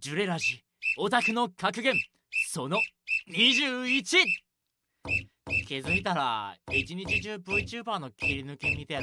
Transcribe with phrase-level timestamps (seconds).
[0.00, 0.64] ジュレラジ
[0.96, 1.94] オタクの格言
[2.48, 2.78] その
[3.30, 4.02] 21
[5.68, 9.02] 気づいたら一日中 VTuber の切り抜け見てる。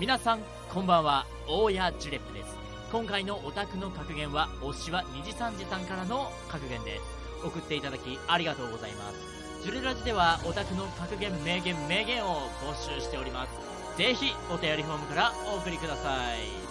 [0.00, 1.24] 皆さんこんばんは。
[1.46, 2.56] 大谷ジュレップです。
[2.90, 9.62] 今回のオタクの格言は推しは2時3時さんからの格言です送っていただきありがとうございます。
[9.62, 13.76] ジュレラジではオタクの格言名言名言を募集しております。
[13.96, 16.65] ぜひお便りフォームからお送りください。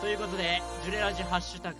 [0.00, 1.78] ということでジュレラジハッシュタグ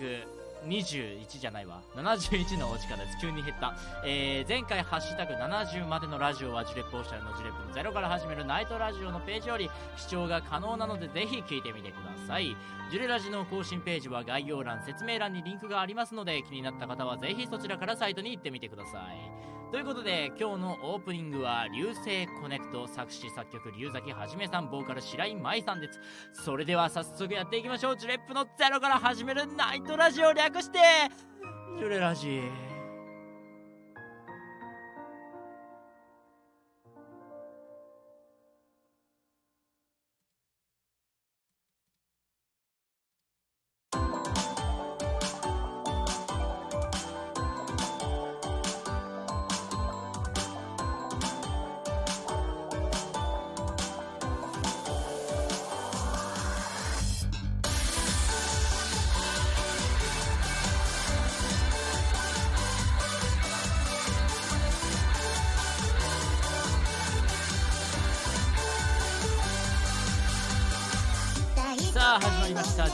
[0.66, 1.80] 21じゃないわ。
[1.96, 3.16] 71のお時間です。
[3.18, 3.74] 急に減った、
[4.04, 12.54] えー、前回ハッシュタグ70までのラジオはジュレップオフィシャルのジュレップのゼロから始めるナイトラジオのページより視聴が可能なのでぜひ聞いてみてください。
[12.90, 19.59] ジュレラジの更新ページは概要欄説明欄にリンクがありますので気になった方はぜひそちらからサイトに行ってみてください。
[19.70, 26.00] ということで今日のオープニングは流星コネクト作詞作曲龍崎はじめさんボーカル白井舞さんです。
[26.32, 27.96] それでは早速やっていきましょう。
[27.96, 30.78] ジュレップのゼロから始めるナイトラジオ略して
[31.78, 32.69] ジュレラジー。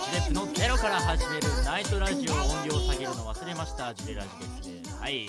[0.05, 3.95] ジレップのゼロから始めるナイトラジオ音量を下げるの忘れました。
[3.95, 4.29] ジュレラジ
[4.75, 5.29] ですはい、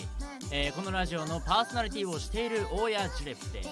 [0.51, 3.69] えー、このラジオのパーソナリティをしている大谷ジレップです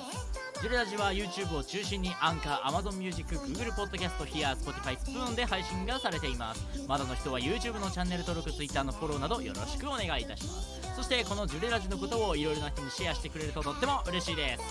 [0.62, 6.66] ジュレラジは YouTube を中心にアンカー、Amazon Music、Google Podcast、Here、Spotify、Spoon で配信がされています。
[6.88, 10.85] まだの人は YouTube のチャンネル登録、Twitter のフォローなどよろしくお願いいたします。
[10.96, 14.64] そしてこのジュレラジのことをいろいろな人にシェアしてくれるととっても嬉しいです。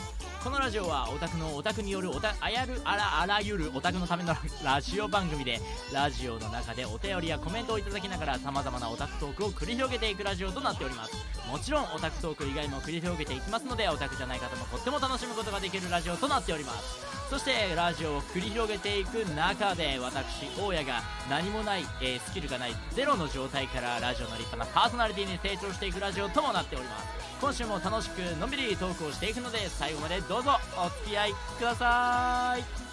[0.42, 5.60] このラジオはオタクのオタクによるおたあやるあらあらゆるオタクのためのラジオ番組で
[5.92, 11.12] ラジオの中でお便りやコメントをいただきながら様々なオタクトークを繰り広げていくラジオとなっております。
[11.50, 17.23] もちろんオタクトーク以外も繰り広げていきますのでオタクじゃない方もとっても楽しむことができるラジオとなっております。
[17.34, 27.06] そしてラジオを繰り広げていく中で私大家が何もない、えー、スキルがないゼロの状態からラジオの立派なパーソナリティに成長していくラジオともなっております。
[27.40, 32.83] 今週も楽しくのんびりトークをしていくので最後までどうぞお付き合いください。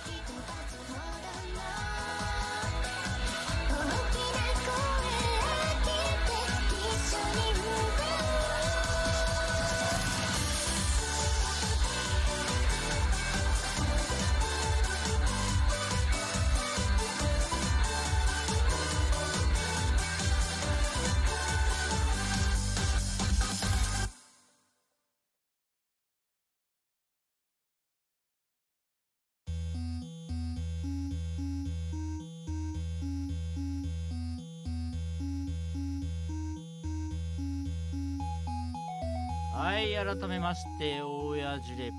[40.04, 41.92] 改めまして大谷ジュレッ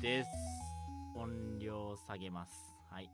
[0.00, 0.30] プです。
[1.14, 2.74] 音量下げます。
[2.90, 3.10] はい。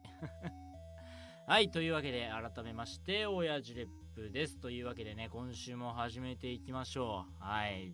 [1.48, 4.56] はいというわけで改めまして大谷ジュレップです。
[4.60, 7.42] というわけでね今週も始めていきましょう。
[7.42, 7.92] はい。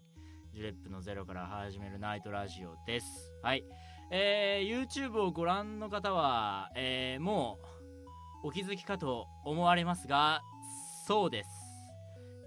[0.52, 3.32] ジュレップのゼロから始めるナイトラジオです。
[3.42, 3.64] はい。
[4.10, 7.58] えー、YouTube をご覧の方は、えー、も
[8.44, 10.42] うお気づきかと思われますが
[11.06, 11.57] そうです。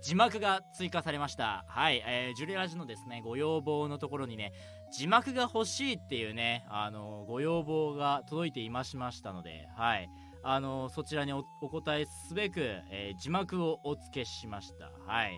[0.01, 1.63] 字幕が追加されました。
[1.67, 4.51] はい、えー、ジュレラジのですねご要望のところにね
[4.91, 10.09] 字幕が欲しいっていうねあのご要望が届いていましましたのではい
[10.43, 14.91] あのそちらにお答えすべく、えー、字幕をお付けしました。
[15.05, 15.37] はい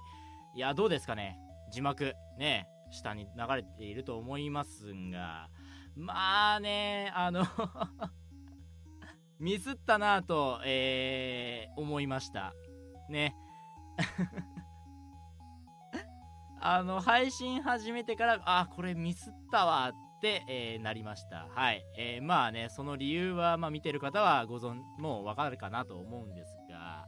[0.55, 1.37] いやどうですかね
[1.71, 5.49] 字幕ね下に流れていると思いますが
[5.95, 7.45] まあねあの
[9.39, 12.53] ミスったなぁと、えー、思いました。
[13.09, 13.35] ね。
[16.59, 21.47] あの、配信始めてから、あ、これミスったわって、えー、なりました。
[21.49, 21.83] はい。
[21.97, 27.07] えー、まあね、その理由は、まあ見てる方はご存、もうわかるかなと思うんですが、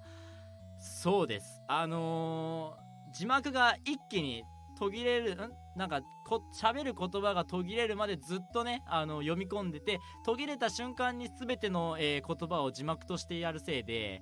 [0.80, 1.62] そうです。
[1.68, 4.44] あのー、字幕が一気に
[4.78, 5.52] 途切れる、ん？
[5.76, 14.22] なんかこ、喋る言葉が途切れるまでずっとね、あの、読み込んでて、途切れた瞬間に全ての、え、言葉を字幕としてやるせいで、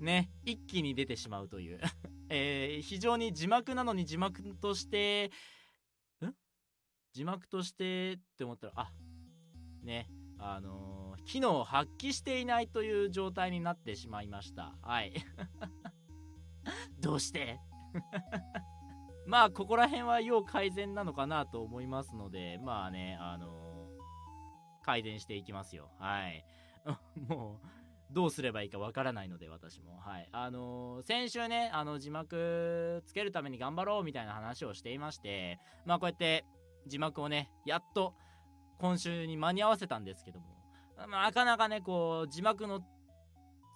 [0.00, 1.80] ね、一気に出てしまうという。
[2.28, 5.30] えー、非常に字幕なのに字幕として、
[6.22, 6.32] ん？
[7.12, 8.92] 字幕としてって思ったら、あ、
[9.82, 10.08] ね、
[10.38, 14.76] あのー、機能を発揮していないという状態になってしまいました。
[14.82, 15.14] はい。
[17.00, 17.60] どうして？
[19.26, 25.90] まあここら辺は要改善なのかなと思いますのでまあねあのー、改善していきますよ。
[25.98, 26.44] はい。
[27.28, 29.98] もうどうすればいいかわからないので私も。
[29.98, 30.28] はい。
[30.32, 36.44] あのー、先週ねあの字幕つけるために頑張ろうみたいな話をしていましてまあこうやって
[36.86, 38.14] 字幕をねやっと
[38.78, 40.46] 今週に間に合わせたんですけども、
[41.08, 42.80] まあ、なかなかねこう字幕の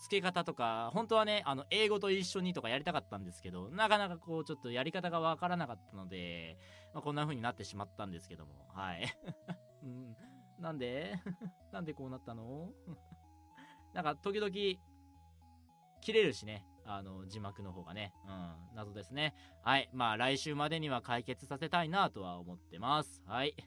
[0.00, 6.56] 付け方とか本当はねあの英語と一緒にとかやりたかったんですけどなかなかこうちょっとやり方がわからなかったので、
[6.94, 9.08] まあ、こんな風になってしまったんですけどもはい。
[9.82, 10.16] うん、
[10.60, 11.14] なんで？
[11.72, 12.70] なんでこうなったの？
[13.94, 16.64] なんか時々切れるしね。
[16.90, 18.14] あの字幕の方がね。
[18.26, 18.76] うん。
[18.76, 19.34] 謎ですね。
[19.62, 19.90] はい。
[19.92, 23.22] まあ来週までには解決させたいなとは思ってます。
[23.26, 23.54] はい。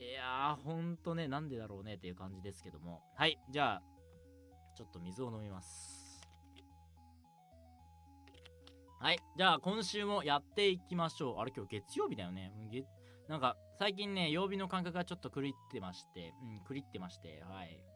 [0.00, 3.02] いやーほんとねなんでだろうねっていう感じですけども。
[3.14, 3.38] はい。
[3.48, 3.82] じゃあ
[4.76, 6.20] ちょっと水を飲みます。
[9.00, 9.20] はい。
[9.36, 11.38] じゃあ今週もやっていきましょう。
[11.38, 12.52] あれ今日月曜日だよね。
[13.28, 16.34] なんか最近ね曜日の感覚がちょっと狂ってまして。
[16.42, 17.40] うん狂ってまして。
[17.44, 17.87] はい。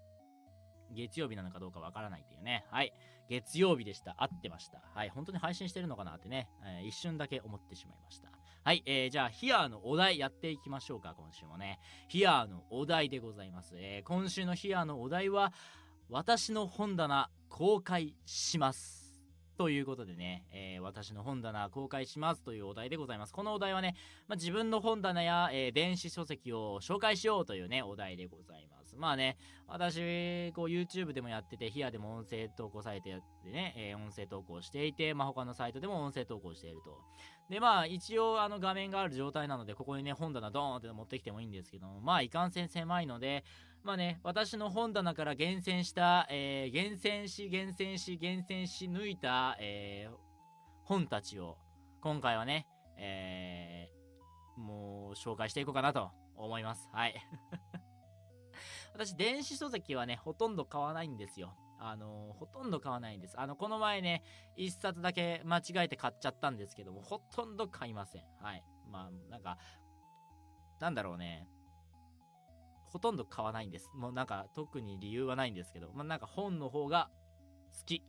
[0.93, 2.65] 月曜日なのかどうかわからないっていうね。
[2.71, 2.93] はい。
[3.29, 4.15] 月曜日でした。
[4.19, 4.83] 合ってました。
[4.95, 5.09] はい。
[5.11, 8.29] 本当に配信してるのかなってね、えー、一瞬だけ思ってしまいました。
[8.65, 8.83] はい。
[8.87, 11.81] えー、じゃあ、ヒアーのお題やっていきましょうか、今週もね。
[12.09, 13.75] ヒアーのお題でございます。
[13.77, 15.53] えー、今週のヒアーのお題は、
[16.09, 19.02] 私の本棚公開します。
[19.57, 23.33] ということでね、えー、私の本棚公開しますというお題でございます。
[23.33, 23.95] このお題はね、
[24.29, 28.97] まあ、自分の本棚や、えー、電子書籍を紹介しようというね、お題でございます。
[28.97, 36.99] まあね、私、こう YouTube でもやってて、ヒアでも音声投稿サイトやってね、えー、音声投稿していて、まあ他のサイトでも音声投稿していると。
[37.49, 43.45] で、まあ一応あの画面がある状態なので、ここにね、本棚ドーンって持ってきてもいいんですけども、まあいかんせん狭いので、
[43.85, 50.15] まあね、私の本棚から厳選した、えー、厳選し、厳選し、厳選し抜いた、えー、
[50.85, 51.59] 本たちを、
[52.01, 56.89] 今回はね、えー、もう紹介していこうかなと思います。
[56.93, 57.15] はい。
[58.95, 61.57] 私、電子書籍はね、ほとんど買わないんですよ。
[61.81, 63.41] あの、ほとんど買わないんです。
[63.41, 64.23] あの、この前ね、
[64.55, 68.25] 一冊だけ間違えて買っちゃったんですけども、ほとんど買いません。
[68.39, 68.65] はい。
[68.89, 69.59] まあ、なんか、
[70.79, 71.49] なんだろうね。
[72.93, 73.91] ほとんど買わないんです。
[73.95, 77.11] もうなんか特に理由はないんですけど、まあ、なんか本の方が
[77.79, 78.03] 好き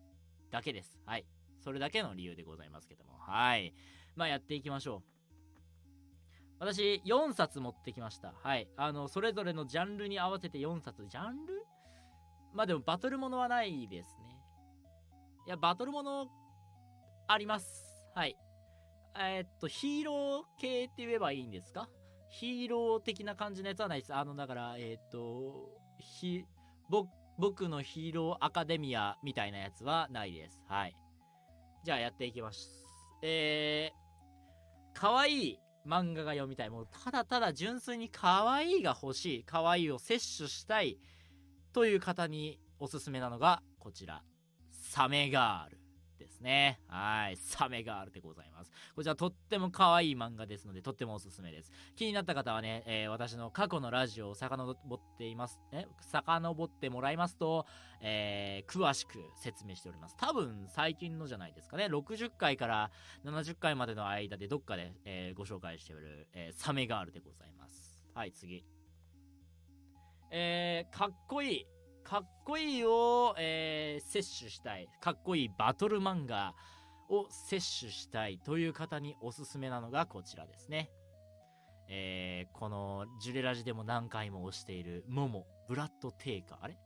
[0.52, 1.00] だけです。
[1.06, 1.26] はい。
[1.64, 3.18] それだけの理由でございますけども。
[3.18, 3.74] はい。
[4.16, 5.04] まあやっていきましょう。
[6.60, 8.34] 私、4冊持ってきました。
[8.44, 8.70] はい。
[8.78, 11.08] あの、それぞれのジャンルに合わせて4冊。
[11.08, 11.66] ジャンル？
[12.54, 14.38] まあでもバトルものはないですね。
[15.48, 16.28] いや、バトルもの
[17.28, 18.06] あります。
[18.16, 18.38] はい。
[19.18, 21.90] えー、っと、ヒーロー系って言えばいいんですか？
[22.34, 24.14] ヒーロー的な感じのやつはないです。
[24.14, 25.70] あの、だから、えっ、ー、と、
[26.00, 26.44] ひ、
[26.90, 27.06] ぼ
[27.38, 30.64] 僕のヒーローアカデミアみたいなやつはないです。
[30.68, 30.96] はい。
[31.84, 32.70] じゃあやっていきます。
[33.22, 36.72] えー、かわいい漫画が読みたい。
[36.72, 39.44] もうただただ純粋に可愛いいが欲しい。
[39.44, 40.98] 可愛いを摂取したい
[41.72, 44.24] という方におすすめなのがこちら。
[44.72, 45.83] サメガール。
[46.44, 46.80] ね。
[46.88, 47.38] はい。
[47.38, 48.72] サメガールでございます。
[48.96, 51.72] こちらとっても可愛い漫画ですので、とってもおすすめです。
[51.96, 57.66] 気になった方はね、えー、私の過去のラジオを遡っています、ね、遡ってもらいますと、
[58.02, 60.16] えー、詳しく説明しております。
[60.18, 61.86] 多分最近のじゃないですかね。
[61.86, 62.92] 60回から
[63.26, 67.98] 70回までの間でどっかで、えー、ご紹介しておる、えサメガールでございます。
[68.14, 68.64] はい、次。
[70.36, 71.68] えー、かっこいい
[72.04, 74.88] かっこいいを、えー、摂取したい。
[75.02, 76.54] かっこいいバトル漫画
[77.10, 80.90] を摂取したいという方におすすめなのがこちらですね。
[81.90, 86.58] えー、このジュレラジでも何回も押しているモモブラッドテイカー。
[86.62, 86.78] あれ？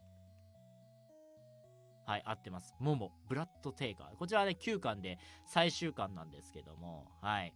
[2.05, 2.73] はい合ってます。
[2.79, 4.15] モモブラッドテイカー。
[4.17, 7.05] こちらはね9巻で最終巻なんですけども。
[7.21, 7.53] はい。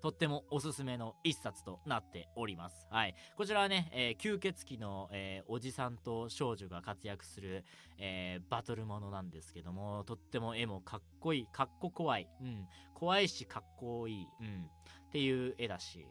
[0.00, 2.86] とってもおすすめの一冊となっております。
[2.90, 3.14] はい。
[3.36, 7.64] こちらはね、えー、吸血鬼の、えー、おじさんと少女が活躍する、
[7.98, 12.28] えー、バトルものなんですけども、とっても絵もかっこいい、かっこ怖い。
[12.40, 12.68] うん。
[12.94, 14.26] 怖いしかっこいい。
[14.40, 14.70] うん。
[15.08, 16.06] っていう絵だし。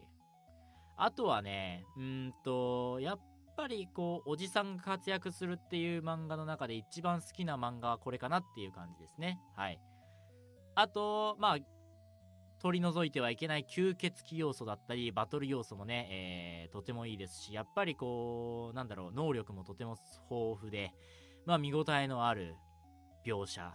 [0.96, 3.20] あとはね、うんと、やっ
[3.56, 9.40] ぱりこう、おじさんが活躍するっていう漫画の中で一番好きな漫画はこれかなっていう感じですね。
[9.56, 9.80] はい。
[10.74, 11.58] あと、まあ、
[12.60, 16.08] 取り除いてはいけない吸血鬼要素だったり、バトル要素もね、
[16.66, 19.96] えー、とてもいいですし、やっぱりこう、なんだろう、能力もとても
[20.30, 20.92] 豊富で、
[21.46, 22.54] まあ見応えのある
[23.24, 23.72] 描写。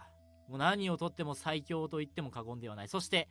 [0.48, 2.88] もう何をとっても最強と言っても過言ではない。
[2.88, 3.28] そして、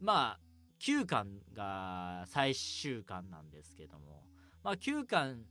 [0.00, 0.40] まあ、
[0.80, 4.22] 9巻が最終巻なんですけども、
[4.62, 5.44] まあ9巻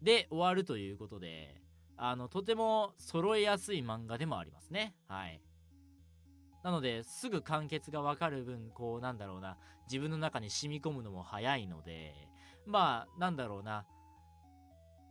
[0.00, 1.60] で終わるということで、
[1.96, 4.94] あの、とても揃えやすい漫画でもありますね。
[5.08, 5.40] はい。
[6.68, 9.56] なので、すぐ完結がわかる分、こう、なんだろうな、
[9.86, 12.28] 自分の中に染み込むのも早いので、
[12.66, 13.86] まあ、なんだろうな、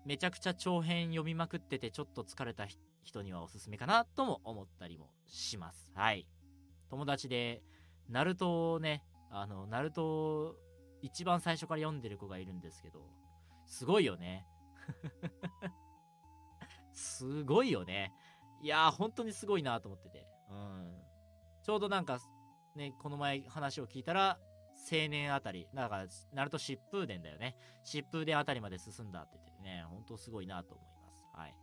[0.06, 2.68] めちゃくちゃ長編読みまくってて、ちょっと疲れた
[3.02, 5.92] 人にはおすすめかなとも思ったりもします。
[5.96, 6.28] はい。
[6.92, 7.64] 友達で、
[8.08, 10.56] ナルトをね、あの、ナルト
[11.02, 13.02] 一番最初から読んでる子がいるんですけど、
[13.66, 14.46] すごいよね。
[16.94, 18.14] すごいよね。
[18.62, 20.28] いやー、本当にすごいなと思ってて。
[20.52, 21.07] うん。
[21.68, 22.22] ちょうどなんか、
[22.78, 24.40] ね、この前話を聞いたら、
[24.90, 27.58] 青年あたり、だから、ナルト疾風伝だよね。
[27.86, 31.26] 疾風伝あたりまで進んだって言ってね、ほんとすごいなと思います。
[31.34, 31.56] はい。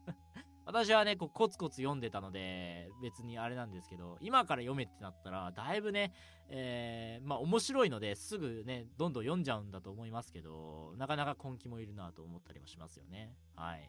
[0.64, 6.14] 私はね、こうコツコツ読んでたので、別にあれなんですけど、今から読めってなったら、だいぶね、
[6.48, 13.36] えー、まあ面白いのですぐね、どんどん読んじゃうんだと思いますけど、なかなか根気もいるなと思ったりもしますよね。
[13.54, 13.86] はい。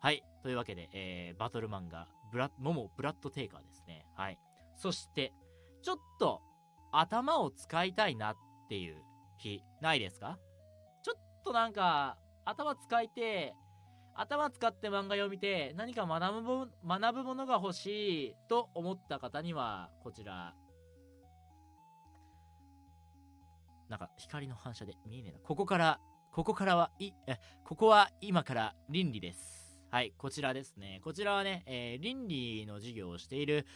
[0.00, 0.24] はい。
[0.42, 4.06] というわけで、えー、バトル漫画、ブラモモブラッドテイカーですね。
[4.16, 4.38] はい。
[4.82, 5.32] そして、
[5.82, 6.40] ちょっと
[6.90, 8.36] 頭を使いたいなっ
[8.68, 8.96] ていう
[9.38, 10.38] 日、ないですか？
[11.02, 13.54] ちょっとなんか、頭使いて、
[14.14, 20.54] 頭使って漫画読みて何か学ぶ学ぶものが欲しいと思った方にはこちら。
[23.88, 25.38] なんか光の反射で見えねえな。
[25.38, 26.00] ここから
[26.32, 29.78] ここからはいえここは今から倫理です。
[29.90, 31.00] はいこちらですね。
[31.02, 33.66] こちらはね、えー、倫理の授業をしている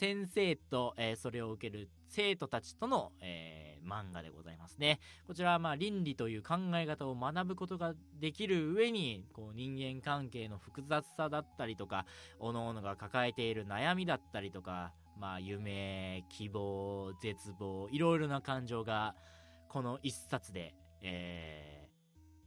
[0.00, 4.98] 先生と、えー、それを受ける生徒たちとの、えー、漫画でございますね。
[5.26, 12.06] こちらはまあ倫理という考え方を学ぶことができる上に、こう人間関係の複雑さだったりとか、
[12.40, 19.14] 各々が抱えている悩みだったりとか、まあ夢、希望、絶望、いろいろな感情が、
[19.68, 21.90] この一冊で、え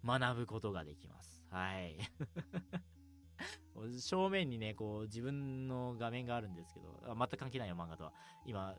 [0.04, 1.46] ー、学ぶことができます。
[1.52, 2.00] はい。
[4.00, 8.14] 正面にね、こう、自分の画面があるんですけど、全く関係ないよ、漫画とは。
[8.46, 8.76] 今、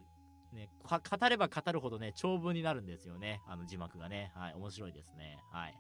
[0.53, 3.43] ね、語れば語るほどね、長文になるんですよね。
[3.47, 4.33] あの字幕がね。
[4.35, 5.39] はい、面白いですね。
[5.51, 5.75] はい。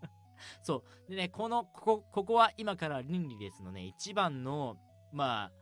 [0.62, 1.10] そう。
[1.10, 4.78] でね、この、ここ、ここは今から倫理ですのね、一番の、
[5.12, 5.52] まあ、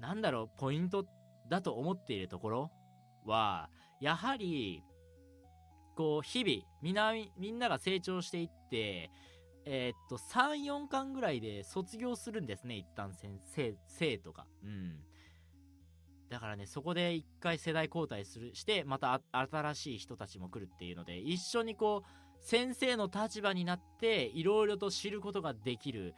[0.00, 1.06] なんだろう、ポイント
[1.48, 2.70] だと思っているところ
[3.24, 3.70] は、
[4.00, 4.82] やはり、
[5.94, 9.10] こう、日々、みんな、みんなが成長していって、
[9.66, 14.46] えー、っと、3、4巻ぐらいで卒業するんですね、一旦先生、生徒が。
[14.62, 15.00] うん。
[16.28, 26.14] だからね、そこで一回世代交代する、して、また新しい人たちも来るっていうので、一緒にこう、先生の立場になって、いろいろと知ることができる、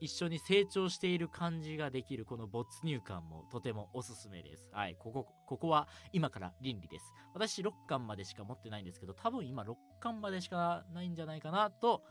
[0.00, 4.68] 一緒に成長している感じができるこの没入感もとてもおすすめです。
[4.72, 7.12] はい、ここ、ここは今から倫理です。
[7.32, 12.02] 私6巻までしか持ってないんですけど、多分今6巻までしかないんじゃないかなと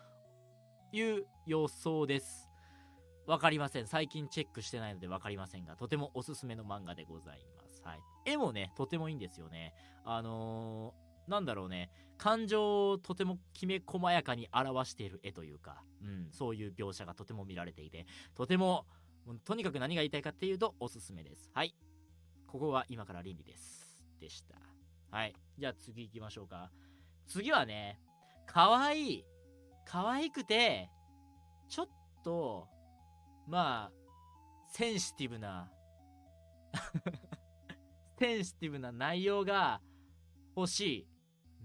[0.93, 2.47] いう予想です。
[3.25, 3.87] わかりません。
[3.87, 7.81] 最近チェックしてないのでわかりませんが、とてもおすすめの漫画でございます。
[7.83, 7.99] はい。
[8.25, 9.73] 絵もね、とてもいいんですよね。
[10.05, 18.85] あのー、なんだろうね、感情をとてもきめ細やかに表している絵というか、うん、そういう描写がとても見られていて、とても、
[19.45, 21.49] とにかく何が言いたいかっていうと、おすすめです。
[21.53, 21.73] はい。
[22.45, 23.99] ここは今から倫理です。
[24.19, 24.55] でした。
[25.09, 25.33] はい。
[25.57, 26.69] じゃあ次行きましょうか。
[27.25, 27.99] 次はね、
[28.45, 29.25] かわいい。
[29.85, 30.89] 可愛くて、
[31.69, 31.87] ちょっ
[32.23, 32.67] と、
[33.47, 33.91] まあ、
[34.67, 35.71] センシティブな
[38.17, 39.81] センシティブな内容が
[40.55, 41.07] 欲しい。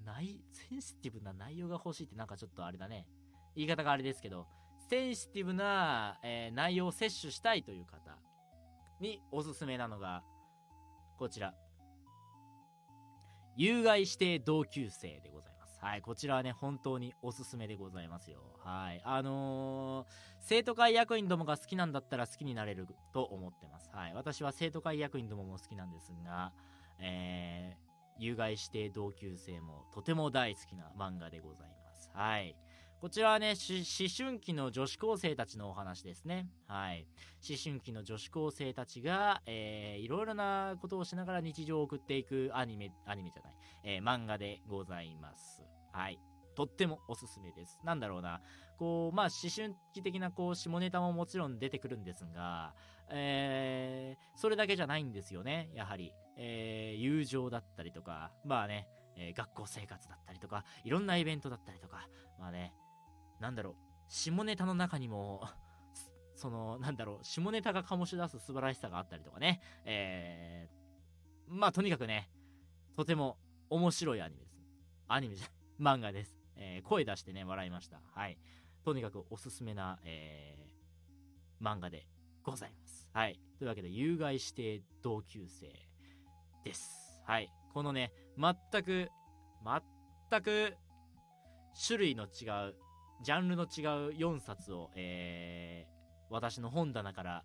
[0.04, 3.06] ないセンシティブな内容が欲しいってなんかちょっとあれだね。
[3.54, 4.46] 言い方があれですけど、
[4.88, 8.18] センシティブな、えー、内容を摂取したいという方
[9.00, 10.22] におすすめなのが、
[11.18, 11.54] こちら。
[13.56, 15.57] 有害指定同級生でございます。
[15.80, 18.38] はい、こちらはね、本当におすすめでございますよ。
[18.64, 19.00] はい。
[19.04, 20.06] あのー、
[20.40, 23.88] 生徒会役員どもが好きなんだったら好きになれると思ってます。
[23.92, 24.14] はい。
[24.14, 26.52] 私は生徒会役員どもも好きなんですが、
[26.98, 32.10] えー、有害指定同級生もとても大好きな漫画でございます。
[32.12, 32.56] はい。
[33.00, 36.48] こちらはね、思春期の女子高生たちのお話ですね。
[36.66, 37.06] はい。
[37.48, 45.62] 思春期の女子高生たちが、えー、いろいろなことをしながら日常を送っていくアニメ、アニメじゃない、えー、漫画でございます。
[45.92, 46.18] はい。
[46.56, 47.78] とってもおすすめです。
[47.84, 48.40] なんだろうな。
[48.78, 52.74] こう、まあ、思春期的な、こう、下ネタももちろん出てくるんですが、
[53.10, 55.70] えー、それだけじゃないんですよね。
[55.72, 56.12] やはり。
[56.36, 62.72] えー、友情だったりとか、まあね、え、学校生活だったりとか、いろんなイベントだったりとか、まあね、
[63.40, 63.74] なんだろう、
[64.08, 65.48] 下ネタの中にも
[66.34, 72.30] その、なんだろう、下ネタが醸し出す素晴らしさがあったりとかね、えー、まあとにかくね、
[72.96, 73.38] とても
[73.70, 74.58] 面白いアニメです。
[75.08, 75.48] アニメじゃ、
[75.80, 76.36] 漫画です。
[76.56, 78.00] えー、声出してね、笑いました。
[78.12, 78.38] はい。
[78.84, 82.06] とにかくおすすめな、えー、漫画で
[82.42, 83.08] ございます。
[83.12, 83.40] はい。
[83.58, 85.72] というわけで、有害指定同級生
[86.64, 87.22] です。
[87.24, 87.52] はい。
[87.72, 89.10] このね、全く、
[90.30, 90.76] 全く、
[91.86, 92.74] 種類の違う、
[93.22, 97.44] ジャンルの違う4冊を、えー、私の本棚から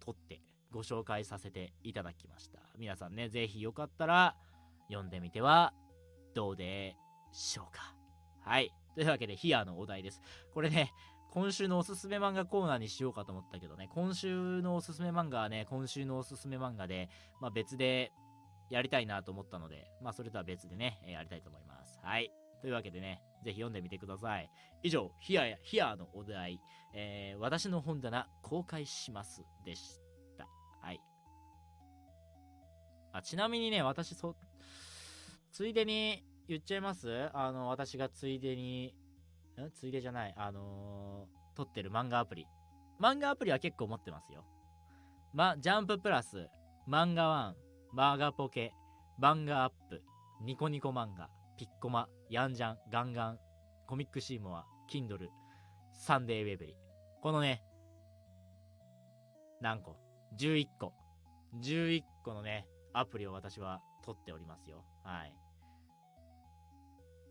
[0.00, 2.60] 取ってご紹介させていただきました。
[2.78, 4.36] 皆さんね、ぜひよかったら
[4.88, 5.72] 読んでみては
[6.34, 6.96] どうで
[7.32, 7.94] しょうか。
[8.40, 8.70] はい。
[8.94, 10.20] というわけで、ヒアのお題です。
[10.52, 10.92] これね、
[11.30, 17.08] 今週のおすすめ漫画コーナーにしようかと思ったけどね、今週のおすすめ漫画はね、今週のおすすめ漫画で、
[17.40, 18.12] まあ別で
[18.70, 21.98] やりたいなと思ったので、まあそれとは別でね、やりたいと思います。
[22.02, 22.30] はい。
[22.62, 24.48] というわけでね、ぜひ読んでみてください。
[24.82, 26.60] 以上、ヒアや、ヒアのお題、
[26.94, 30.00] えー、私の本棚公開しますでし
[30.38, 30.46] た。
[30.80, 31.00] はい。
[33.12, 34.36] あ、ちなみにね、私、そ、
[35.50, 37.28] ついでに言っちゃいます？
[37.34, 38.94] あの、私がついでに、
[39.60, 42.46] んついでじゃない、あのー、撮ってる漫画アプリ。
[43.00, 44.44] 漫画アプリは結構持ってますよ。
[45.34, 46.48] ま、ジャンププラス、
[46.88, 47.56] 漫画ワン、
[47.92, 48.72] マーガポケ、
[49.20, 50.02] 漫画アップ、
[50.40, 51.28] ニコニコ漫画、
[51.62, 53.38] ピッコマ、ヤンジャン、ガンガン、
[53.86, 55.30] コミックシーモア、キンドル、
[55.92, 56.74] サンデーウェブリー。
[57.22, 57.62] このね、
[59.60, 59.96] 何個
[60.36, 60.92] ?11 個。
[61.62, 64.84] 11個のね、アプリを私は取っておりますよ。
[65.04, 65.32] はい。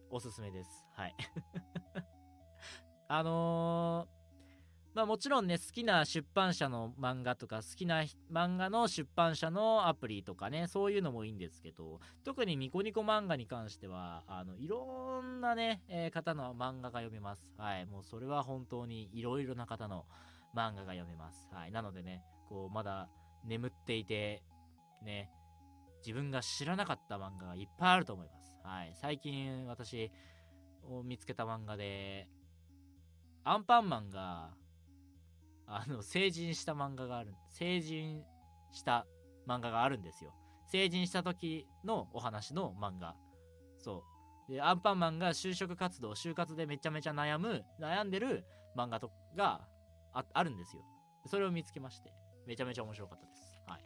[0.09, 0.85] おすすめです。
[0.93, 1.15] はい。
[3.09, 4.20] あのー、
[4.93, 17.53] まあもちろんね、好きな出版社の漫画とか、好きな漫画の出版社のアプリとかね、そういうのもいいんですけど、特にニコニコ漫画に関しては、あの、いろんなね、えー、方の漫画が読めます。
[17.57, 17.85] はい。
[17.85, 20.05] もうそれは本当にいろいろな方の
[20.53, 21.47] 漫画が読めます。
[21.53, 21.71] はい。
[21.71, 23.07] なのでね、こう、まだ
[23.45, 24.43] 眠っていて、
[25.03, 25.31] ね、
[26.05, 28.59] 自分が知らなかった漫画がいっぱいあると思います。
[28.63, 28.93] はい。
[28.95, 30.11] 最近私
[30.83, 32.27] を見つけた漫画で、
[33.43, 34.51] アンパンマンが、
[35.73, 38.23] あの、成人した漫画がある、成人
[38.71, 39.05] した
[39.47, 40.33] 漫画があるんですよ。
[40.67, 43.15] 成人した時のお話の漫画。
[43.79, 44.03] そ
[44.49, 44.51] う。
[44.51, 49.61] で、アンパンマンが就職活動、就活でめちゃめちゃ悩む、悩んでる漫画とが
[50.13, 50.83] ああるんですよ。
[51.25, 52.13] それを見つけまして、
[52.45, 53.61] めちゃめちゃ面白かったです。
[53.67, 53.85] はい。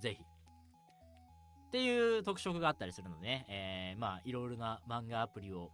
[0.00, 0.22] ぜひ。
[0.22, 5.72] っていう特色があったりするのでね、えー、まあ、いろいろな漫画アプリを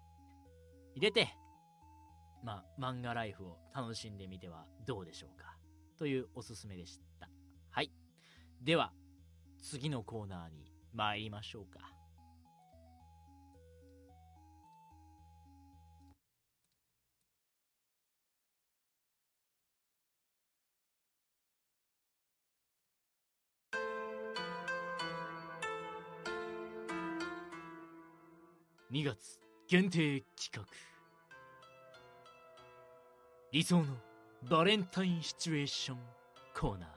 [0.94, 1.28] 入れて、
[2.42, 5.56] まあ、漫画ライフを楽しんでみてはどうでしょうか？
[5.98, 7.28] というおすすめでした。
[7.70, 7.92] はい。
[8.62, 8.92] では、
[9.62, 11.80] 次のコーナーに参りましょうか。
[28.90, 30.64] 2月限定企画
[33.52, 33.86] 理想の
[34.48, 35.98] バレンタインシチュエーション
[36.56, 36.88] コーナー。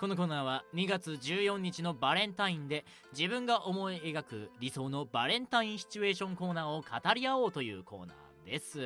[0.00, 8.80] このコーナーは2月14日のバレンタインで自分が思い描く理想のバレンタインシチュエーションコーナーを語り合おうというコーナーです。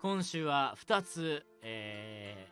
[0.00, 2.48] 今週は2つ、え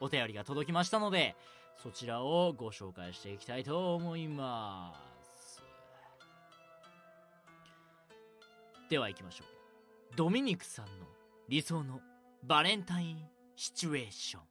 [0.00, 1.36] ー、お便りが届きましたので
[1.80, 4.92] そちらをご紹介していきたいと思いま
[5.36, 5.62] す。
[8.88, 10.16] では行きましょう。
[10.16, 11.06] ドミニクさんの
[11.48, 12.00] 理想の
[12.42, 13.18] バレンタイン
[13.54, 14.42] シチュエーション。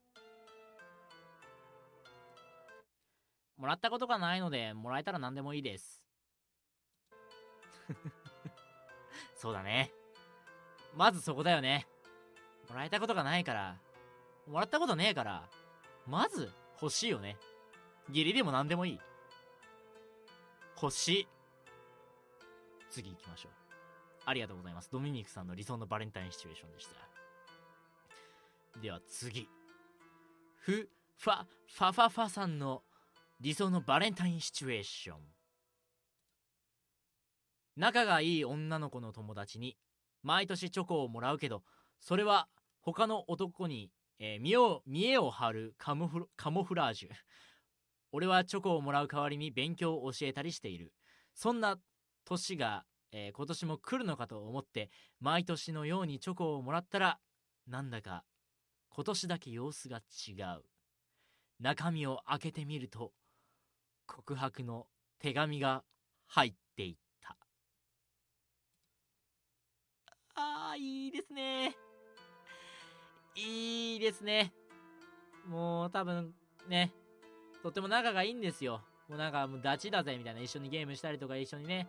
[3.58, 6.04] もらったことがないのでもらえたら何でもいいです。
[9.36, 9.92] そうだね。
[10.96, 11.88] まずそこだよね。
[12.70, 13.78] もらえたことがないから。
[14.48, 15.50] もらったことねえから。
[16.06, 17.38] まず欲しいよね。
[18.10, 19.00] 義理でも何でもいい。
[20.82, 21.28] 欲しい。
[22.90, 23.52] 次行きましょう。
[24.26, 24.90] ありがとうございます。
[24.92, 27.09] ドミニクさんの理想のバレンタインシチュエーションでした。
[28.82, 29.48] では次。
[30.60, 32.84] ふ、ファ、ファファファさんの
[33.42, 35.18] 理想のバレンタインシチュエーション。
[37.76, 39.78] 仲がいい女の子の友達に
[40.22, 41.64] 毎年チョコをもらうけど、
[42.00, 42.48] それは
[42.82, 47.10] 他の男に、えー、見を見栄を張るカモフカモフラージュ。
[48.12, 50.94] 俺はチョコをもらう代わりに勉強を教えたりしている。
[51.34, 51.78] そんな
[52.26, 57.20] 年がえー、今年も来るのかと思って毎年のようにチョコをもらったら
[57.68, 58.24] なんだか
[58.90, 60.64] 今年だけ様子が違う。
[61.60, 63.12] 中身を開けてみると
[64.08, 64.88] 告白の
[65.20, 65.84] 手紙が
[66.28, 67.36] 入っていった。
[70.36, 71.76] あーいいですね。
[73.36, 74.54] いいですね。
[75.48, 76.34] もう多分
[76.68, 76.94] ね
[77.62, 78.82] とっても仲がいいんですよ。
[79.08, 80.42] もうなんかもうダチだぜみたいな。
[80.42, 81.88] 一緒にゲームしたりとか一緒にね。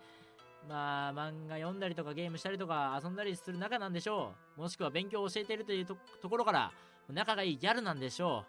[0.69, 4.61] まあ漫画読んだりとかゲームしたりとか遊んだりする仲なんでしょう。
[4.61, 5.97] もしくは勉強を教えてるというと
[6.29, 6.73] ころから
[7.09, 8.45] 仲がいいギャルなんでしょ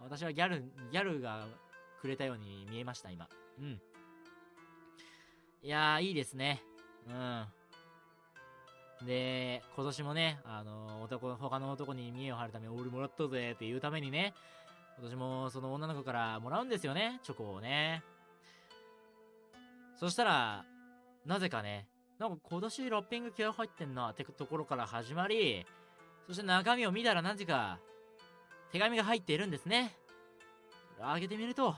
[0.00, 0.04] う。
[0.04, 1.46] 私はギャルギャルが
[2.00, 3.28] くれたように見えました今。
[3.60, 3.80] うん。
[5.62, 6.62] いやーいいですね。
[7.08, 7.46] うん。
[9.06, 14.34] で、今年もね、あの、男、他の男に見栄を張るため、俺もらったぜっていうためにね、
[14.98, 18.02] 今年もその女の子からもらうんですよね、チョコをね。
[19.96, 20.64] そしたら、
[21.24, 25.64] なぜかね、なんか今年ラッピング気合入ってんなってところから始まり、
[26.26, 27.78] そして中身を見たらなぜか、
[28.70, 29.96] 手紙が入っているんですね。
[31.00, 31.74] 開けてみると、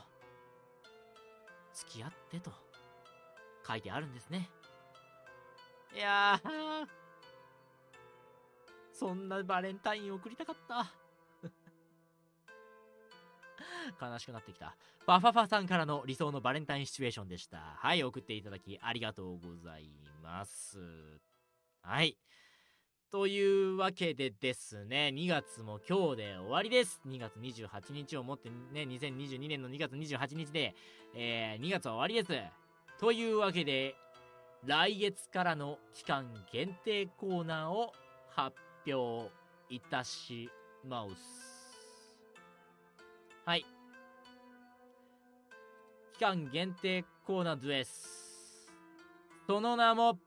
[1.73, 2.51] 付き合ってと
[3.67, 4.49] 書いてあるんですね。
[5.95, 6.87] いやー、
[8.91, 10.91] そんなバレンタイン送りたかった
[14.01, 14.75] 悲しくなってきた。
[15.05, 17.57] バファファさんからの理想のバレンタインシチュエーションでした。
[17.77, 19.89] はい、送っていただきありがとうござい
[20.23, 20.79] ます。
[21.81, 22.17] はい。
[23.11, 27.01] というわけでですね、2月も今日で終わりです。
[27.07, 30.75] 2月28日をもってね、2022年の2月28日で、
[31.15, 32.99] えー、2月は終わりです。
[32.99, 33.95] というわけで、
[34.65, 37.93] 来月からの期間限定コーナーを
[38.31, 39.31] 発表
[39.69, 40.49] いたし
[40.83, 41.54] ます。
[43.45, 43.65] はい。
[46.13, 48.71] 期間限定コーナーです。
[49.45, 50.17] その名も、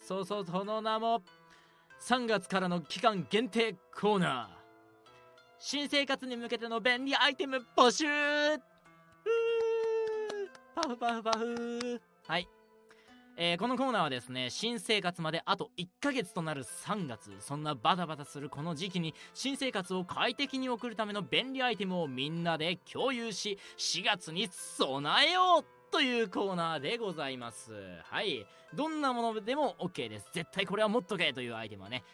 [0.00, 1.22] そうそう、その名も、
[2.00, 4.56] 3月からの期間限定コーナー。
[5.60, 8.04] 新生活に向けての便利アイテム募集
[10.74, 12.48] パフパフパフはい。
[13.38, 27.72] えー、このコーナーはですね、新生活まであと1ヶ月となる3月、そんなバタバタするこの時期に、新生活を快適に送るための便利アイテムをみんなで共有し、4月に備えようというコーナーでございます。
[28.04, 28.46] はい。
[28.74, 30.30] どんなものでも OK です。
[30.32, 32.04] 絶対これは持っとけというアイテムはね、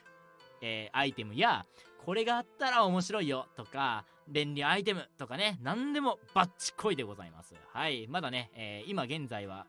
[0.60, 1.64] えー、アイテムや、
[2.04, 7.54] これがあったら面白いよとか、便利アイテムとかね、何でもバッチコイでございます。
[7.72, 8.08] はい。
[8.08, 9.66] まだね、えー、今現在は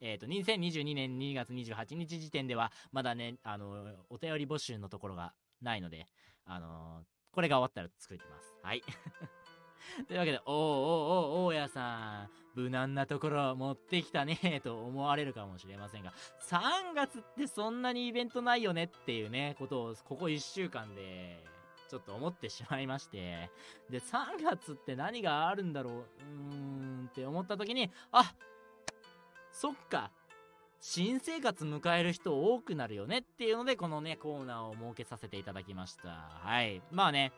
[0.00, 6.06] えっ、ー、と、2022年2月28日時点では、まだね、あの、お便り募集のところがないので、
[6.46, 7.02] あの
[7.32, 8.54] これが終わったら作ってます。
[8.62, 8.82] はい。
[10.06, 16.12] というわけで、おーおーおー、大家さん、無難なところ持ってきたね、と思われるかもしれませんが、
[16.48, 21.44] 3月ってそんなにイベントないよねっていうね、ことを、ここ1週間で、
[21.88, 23.50] ちょっと思ってしまいまして、
[23.90, 26.54] で、3月って何があるんだろう、うー
[27.04, 28.34] んって思った時に、あ
[29.54, 30.10] そっか。
[30.80, 36.08] 新生活迎える人多くなるよねっていうのでこのねコーナーを設けさせていただきました。
[36.42, 36.82] はい。
[36.90, 37.32] まあね。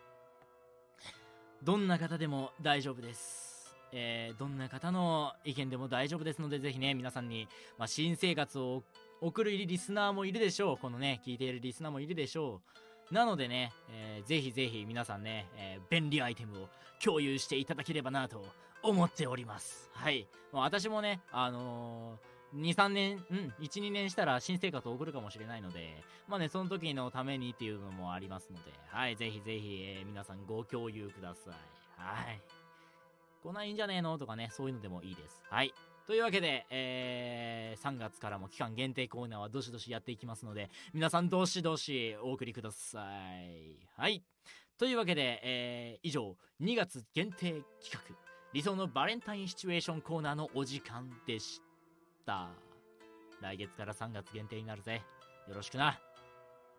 [1.62, 3.76] どんな方でも大丈夫です。
[3.92, 7.48] えー、どんな方の意見でも大丈夫ですのでぜひね皆さんに、
[7.78, 8.82] まあ、新生活を
[9.20, 10.78] 送るリスナーもいるでしょう。
[10.78, 12.62] このね聞いているリスナーもいるでしょ
[13.10, 13.14] う。
[13.14, 16.68] なのでね、えー、ぜひぜひ皆さんね、えー、便利アイテムを
[17.02, 18.44] 共有していただければなと
[18.86, 19.90] 思っております。
[19.92, 20.26] はい。
[20.52, 31.54] もう私もね、あのー、2、3年、うん、1、2年したら新生活を送るかもしれないので、まあね、その時のためにっていうのもありますので、はい、ぜひぜひ、えー、皆さんご共有ください。
[31.96, 32.40] はい。
[33.42, 34.18] 来ないんじゃねえの？
[34.18, 35.42] とかね、そういうのでもいいです。
[35.50, 35.72] はい。
[36.06, 43.00] というわけで、えー、3月からも期間限定コーナーはどしどしやっていきますので、皆さんどしどしお送りくださ
[43.40, 43.76] い。
[43.96, 44.22] はい。
[44.78, 48.00] というわけで、えー、以上、2月限定企画、
[48.56, 51.60] 理想のバレンタインシチュエーションコーナーのお時間でし
[52.24, 52.48] た。
[53.42, 55.02] 来月から3月限定になるぜ。
[55.46, 56.00] よろしくな。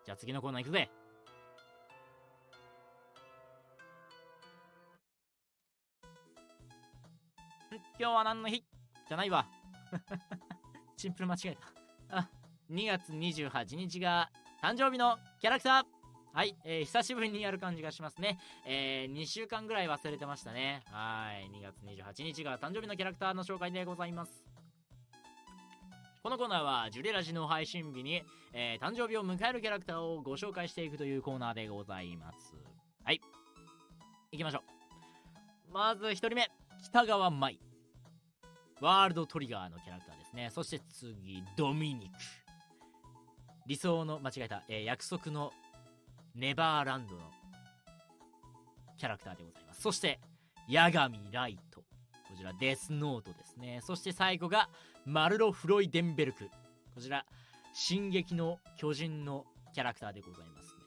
[0.03, 0.89] じゃあ次のコーナー行くぜ。
[7.69, 8.63] 今日は何の日？
[9.07, 9.45] じゃないわ。
[10.97, 11.57] シンプル間違え
[12.09, 12.17] た。
[12.17, 12.29] あ
[12.71, 14.31] 2月28日が
[14.63, 15.96] 誕生日のキャラクター。
[16.33, 18.39] はい、えー、久しぶりにやる感じがしますね。
[18.65, 20.83] えー、2週間ぐらい忘れてましたね。
[20.91, 24.47] はい、2月28日が誕生日のキャラクターの紹介でございます。
[26.27, 32.53] このコーナーは、ジュレラジの配信日に、えー、誕生日を迎えるキャラクターをご紹介していくというコーナーでございます。
[33.03, 33.21] はい。
[34.33, 34.63] 行きましょ
[35.69, 35.73] う。
[35.73, 36.51] まず1人目、
[36.83, 37.59] 北川舞。
[38.81, 40.49] ワールドトリガーのキャラクターですね。
[40.51, 42.15] そして次、ドミニク。
[43.65, 45.53] 理想の、間違えた、えー、約束の
[46.37, 47.21] ネバーランドの
[48.97, 49.81] キャラクターでございます。
[49.81, 50.19] そして、
[50.69, 51.81] ヤガミライト。
[51.81, 51.85] こ
[52.37, 53.79] ちら、デスノートですね。
[53.83, 54.69] そして最後が、
[55.05, 56.49] マルロ・フロイデンベルク。
[56.93, 57.25] こちら、
[57.73, 60.77] 進撃の巨人のキャラクターでございますね。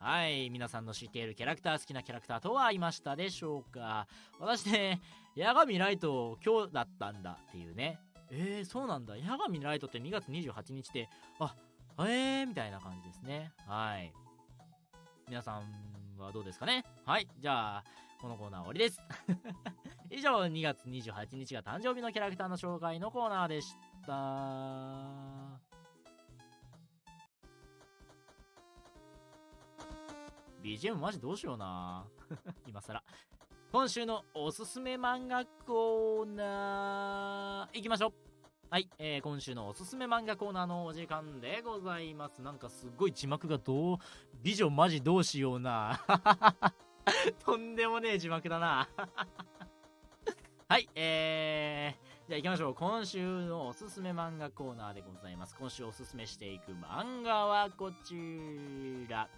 [0.00, 4.06] はい皆さんの知っているキャラクター好きなキャラクターとはいましたでしょうか？
[4.38, 5.00] 私ね
[5.36, 7.98] 八神ライト今日だったんだっていうね
[8.30, 11.08] えー、そうなんだ八神ライトって2月28日で
[11.40, 11.54] あ
[11.98, 14.12] えーみたいな感じですねはい
[15.28, 15.62] 皆さん
[16.18, 16.84] はどうですかね？
[17.04, 17.28] はい。
[17.38, 17.84] じゃあ
[18.20, 19.00] このコーナー終わりです。
[20.10, 23.74] 以上2月28日が誕生日のキャラクターの紹介のコーナーでし
[24.06, 25.58] た。
[30.62, 32.04] BGM マジどうしような。
[32.66, 33.02] 今更。
[33.70, 38.27] 今週のおすすめ漫画コーナー行きましょう。
[38.70, 43.96] はい、えー、今週のおすすめ漫画コーナーのお時間でございますなんかすごい字幕がどう
[44.42, 45.98] 美女マジどうしような
[47.46, 48.86] とんでもねえ字幕だな
[50.68, 52.74] はい、えー、じゃあ行きましょう。
[52.74, 55.56] 今週のおすすめ漫画コーナーでございます。
[55.58, 59.30] 今週おすすめしていく漫画はこちら。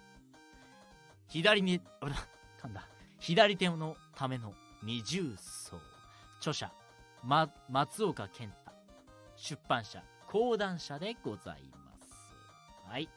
[1.29, 2.15] 左に、あら、
[2.61, 2.85] 噛んだ。
[3.17, 5.79] 左手のための二重奏。
[6.39, 6.69] 著者、
[7.23, 8.60] ま、松岡健太。
[9.41, 12.31] 出版社、講談社でございます。
[12.87, 13.09] はい。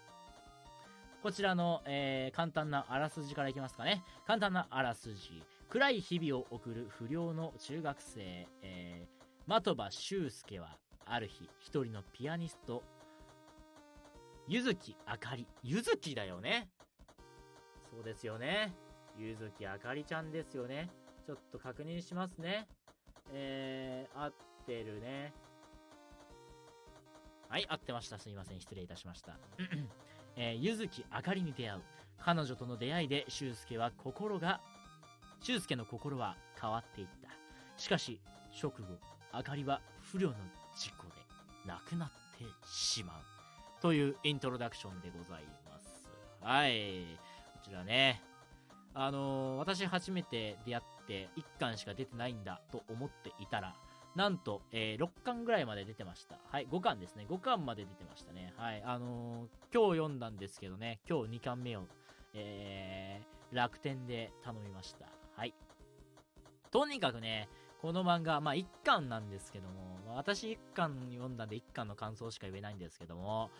[1.23, 4.03] こちらの、えー、簡単なあらすじからいきますかね。
[4.27, 5.43] 簡単なあらすじ。
[5.69, 12.83] 暗い日々を送る不良の中学生、えー、的場修介は、ある日、一人のピアニスト、
[14.49, 15.47] ゆずきあかり。
[15.63, 16.71] ゆずきだよね。
[17.91, 18.75] そうですよね。
[19.19, 20.89] ゆずきあかりちゃんですよね。
[21.27, 22.67] ちょっと確認しますね。
[23.31, 24.33] えー、合っ
[24.67, 25.35] てるね。
[27.55, 28.19] はい、合ってました。
[28.19, 28.61] すいません。
[28.61, 29.39] 失礼いたしました。
[30.35, 31.83] えー、ゆずきあかりに出会う。
[32.19, 34.61] 彼女との出会いで、修介は心が
[35.41, 37.29] 俊介の心は変わっていった。
[37.81, 38.19] しかし、
[38.61, 38.79] 直後、
[39.31, 40.35] あかりは不慮の
[40.77, 41.13] 事故で
[41.65, 43.81] 亡くなってしまう。
[43.81, 46.09] というイントロダクションでございます。
[46.43, 47.05] はい。
[47.53, 48.21] こちらね。
[48.95, 53.77] あのー、私初めて出会って1巻しか出てないんだと思っていたら、
[54.15, 56.39] なんと、えー、6巻ぐらいまで出てました。
[56.51, 57.27] はい、5巻ですね。
[57.29, 58.55] 5巻まで出てましたね。
[58.57, 61.83] はい、あのー、今日読んだんですけどね、今日2巻目を、
[62.33, 65.07] えー、楽天で頼みました。
[65.37, 65.55] はい。
[66.71, 67.49] とにかくね、
[67.83, 73.51] この漫画、まあ1巻なんですけども、私1巻読んだんで1巻の感想しか言えないんですけども、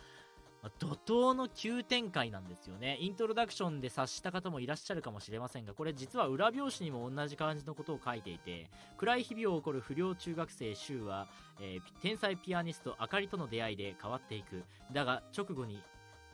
[0.79, 2.97] 怒涛の急展開なんですよね。
[2.99, 11.27] イントロダクションで察した方もいらっしゃるかもしれませんが、これ実は裏表紙にも同じ感じのことを書いていて、暗い日々を起こる不良中学生柊は、
[11.59, 14.63] えー、天才ピアニストあかりとの出会いで変わっていく。
[14.91, 15.81] だが直後に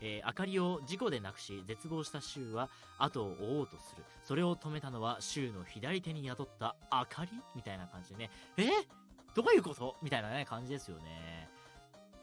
[0.04, 4.04] えー、明かりを事故でなくし絶望した柊は後を追おうとする。
[4.24, 7.30] それを止めたのは柊の左手に宿った明かり？
[7.56, 8.32] みたいな感じでね。
[8.58, 8.63] え？
[9.36, 9.98] どういうこと？
[10.02, 11.51] みたいなね感じですよね。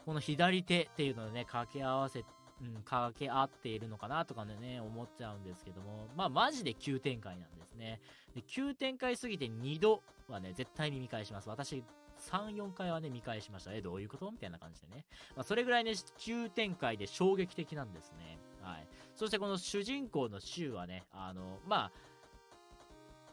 [0.09, 2.25] この左手っていうのでね掛け合わせ
[2.61, 8.01] うん、掛け合っているのかなとかね、思っちゃうんですけども、まあ、マジで急展開なんですね。
[8.35, 11.47] で、急展開すぎて2度はね、絶対に見返します。
[11.47, 11.85] 私、
[12.17, 13.73] 3、4回はね、見返しました。
[13.73, 14.29] え、どういうこと？
[14.29, 15.05] みたいな感じでね。
[15.37, 18.39] まあ、それぐらいね、急展開で衝撃的なんですね。
[18.61, 18.87] はい。
[19.15, 21.91] そしてこの主人公のシュウはね、あの、まあ、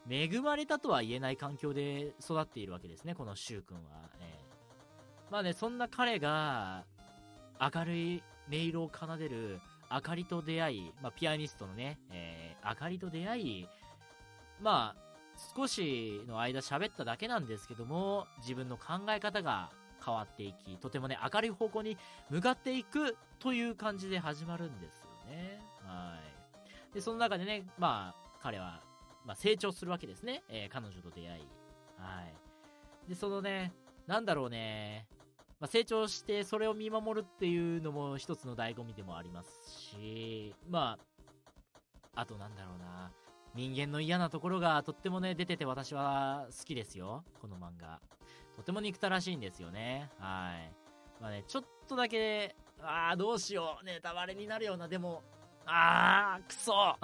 [0.09, 4.09] 恵まれたとは言えない環境で育っているわけですね、このシュウ君は。
[4.21, 4.46] えー、
[5.29, 6.85] まあね、そんな彼が、
[7.59, 9.59] 明るい音色を奏でる
[9.91, 13.67] 明かりと出会い、まあ、ピアニストのね、えー、明かりと出会い、
[14.61, 15.07] まあ、
[15.55, 19.71] 少しの間喋っただけなんですけども、自分の考え方が
[20.03, 21.97] 変わっていき、とてもね、明るい方向に
[22.29, 25.61] 向かっていくという感じで始まるんですよね。
[25.83, 26.19] は
[26.91, 26.93] い。
[26.93, 28.81] で、その中でね、まあ、彼は、
[29.25, 30.43] まあ、成長するわけですね。
[30.49, 31.47] えー、彼女と出会い。
[31.97, 32.21] は
[33.07, 33.09] い。
[33.09, 33.73] で、そのね、
[34.07, 35.05] なんだろうね、
[35.59, 40.97] まあ、成長してそれを見守るっていうのも一つの醍醐味でもありますし、ま
[42.15, 43.11] あ、あとなんだろうな、
[43.55, 47.23] 人間の嫌なところがとってもね、出てて私は好きですよ。
[47.41, 47.99] この漫画。
[48.55, 50.09] とても憎たらしいんですよね。
[50.19, 50.71] はい。
[51.21, 53.85] まあね、ちょっとだけ、ああ、どうしよう。
[53.85, 55.23] ネタバレになるような、でも、
[55.65, 56.95] あー、くそ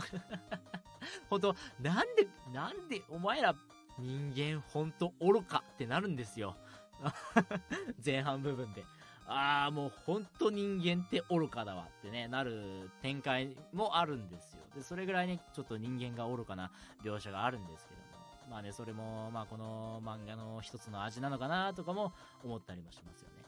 [1.29, 3.55] ほんと、なんで、なんで、お前ら、
[3.99, 6.55] 人間ほんと愚かってなるんですよ。
[8.05, 8.85] 前半部分で。
[9.27, 14.63] ああ、もうほんと人間って愚かだわってね、なる展開もあるんですよ。
[14.75, 16.71] で、それぐらいね、ちょっと人間が愚かな
[17.03, 18.03] 描写があるんですけども。
[18.49, 22.13] まあね、それも、まあこの漫画の一つの味なのかなとかも
[22.43, 23.43] 思ったりもしますよね。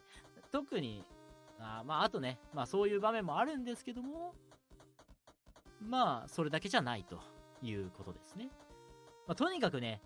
[0.52, 1.04] 特に、
[1.60, 4.34] あまああとね、まあそういう場面もあるんですけども、
[5.82, 7.20] まあそれだけじゃないと
[7.62, 8.50] いうことですね。
[9.28, 10.02] まあとにかくね、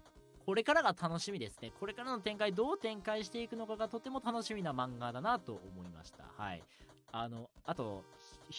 [0.50, 1.72] これからが楽しみですね。
[1.80, 6.24] これからの展開、どう展開していくのかがとても楽しみな漫画だなと思いました。
[6.36, 6.64] はい。
[7.12, 8.04] あのあと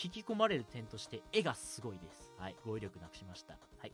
[0.04, 3.92] 引き込まれる点として絵がすごいですはい語彙力なくしましたはい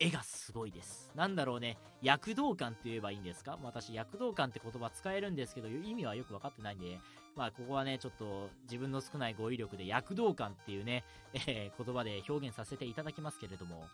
[0.00, 1.10] 絵がすごいです。
[1.14, 1.76] なんだろうね。
[2.02, 3.58] 躍動感って言えばいいんですか？
[3.62, 6.98] 私躍動感って言葉使えるんですけど意味はよく分かってないんで。
[7.36, 11.04] まあここはねちょっと自分の少ない語彙力で躍動感っていうね、
[11.46, 13.84] えー、言葉で表現させていただきますけれども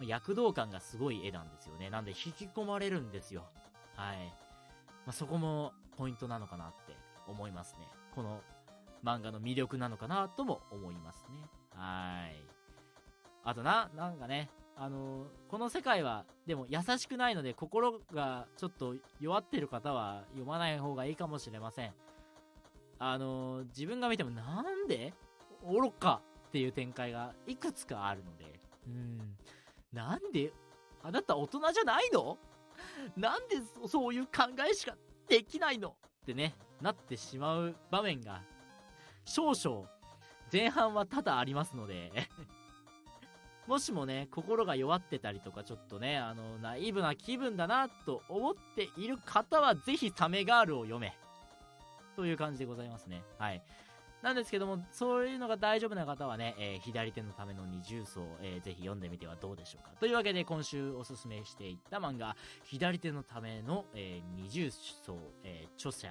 [0.00, 1.90] 躍動感がすごい絵なんですよね。
[1.90, 3.44] なんで引き込まれるんですよ。
[3.96, 4.16] はい、
[5.06, 7.88] まあ、そこもポイントなのかなって思いますね。
[8.14, 8.40] この
[9.04, 11.48] 漫画の魅力なのかなとも思いますね。
[11.74, 12.36] はい。
[13.44, 21.92] あとななんかねあのこの世界はでも優しくないので心がちょっと弱ってる方は読まない方がいいかもしれません。
[22.98, 25.12] あの自分が見てもなんで
[25.64, 28.44] 愚かっていう展開がいくつかあるので。
[28.88, 29.36] うん。
[29.92, 30.52] なんで
[31.02, 32.36] あなた大人じゃないの？
[33.16, 33.56] なんで
[33.86, 34.96] そういう考えしか
[35.28, 35.90] できないの？
[35.90, 35.92] っ
[36.26, 38.42] てねなってしまう場面が
[39.24, 39.86] 少々
[40.52, 42.10] 前半は多々ありますので。
[43.66, 51.16] もしもね心が弱ってたりとかちょっとねあのナイーブな気分だなと思っている方はぜひサメガールを読め
[52.16, 53.62] という感じでございますねはい
[54.24, 59.92] なんですけども、そういうのが大丈夫な方はね、えー、左手のための二重奏、えー、ぜひ読んでみてはどうでしょうか。
[60.00, 66.10] というわけで、今週おすすめしていった漫画、左手のための、えー、二重奏、え著者、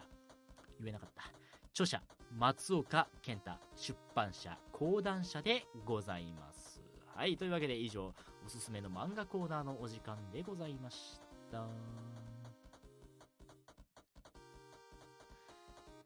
[0.79, 1.23] 言えなかった。
[1.71, 2.03] 著者、
[2.37, 6.62] 松岡健太、出版社、講談社でございます。
[7.15, 8.13] はい、というわけで以上、
[8.45, 11.21] おすすめの漫画コーナーのお時間でございまし
[11.51, 11.63] た。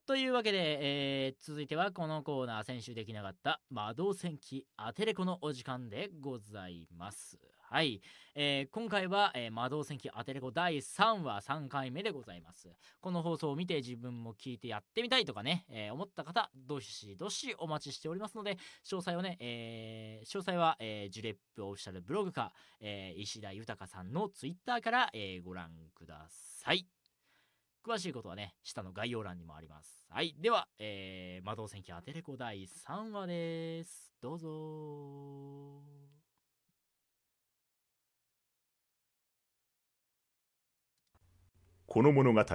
[0.06, 7.38] というわけで、えー、続いてはこのコーナー先週できなかった魔導戦記アテレコのお時間でございます。
[7.70, 8.02] はい、
[8.34, 12.70] えー、今回は、えー、魔導戦記アテレコ第3話3回目でございます。
[13.02, 26.88] この放送を見て自分も聞いてやってみたいとかね、えー、思った方、どしどしお待ちしておりますので、詳細をね、え詳細は、えジュレップオフィシャルブログか、え石田豊さんのツイッターから、えご覧ください。
[27.86, 30.06] 詳しいことはね、下の概要欄にもあります。
[30.10, 30.34] はい。
[30.40, 34.14] では、えー、魔導戦記アテレコ第3話です。
[34.22, 35.84] どうぞ
[41.90, 42.46] この物語は、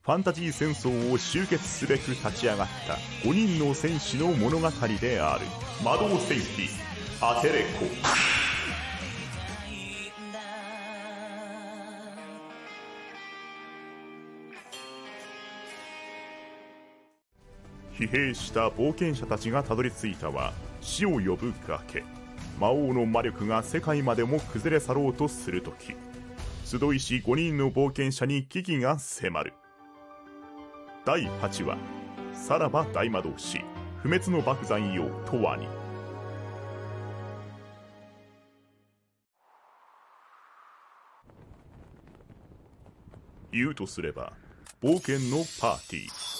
[0.00, 2.94] ファンタジー戦争を終結すべく立ち上がった
[3.28, 4.68] 5人の戦士の物語
[5.00, 5.44] である。
[5.84, 6.68] 魔導戦記
[7.20, 7.86] アテレコ。
[17.96, 22.02] 疲弊した冒険者たちがたどり着いたは死を呼ぶ崖
[22.58, 25.94] 魔王の魔力が世界までも崩れ去ろうとするとき
[26.72, 29.52] 集いし5人の冒険者に危機が迫る。
[31.04, 31.76] 第8話
[32.32, 33.60] さらば大魔導士
[33.98, 35.66] 不滅の爆山よとわに。
[43.52, 44.32] 言うとすれば
[44.82, 46.32] 冒険のパーティー。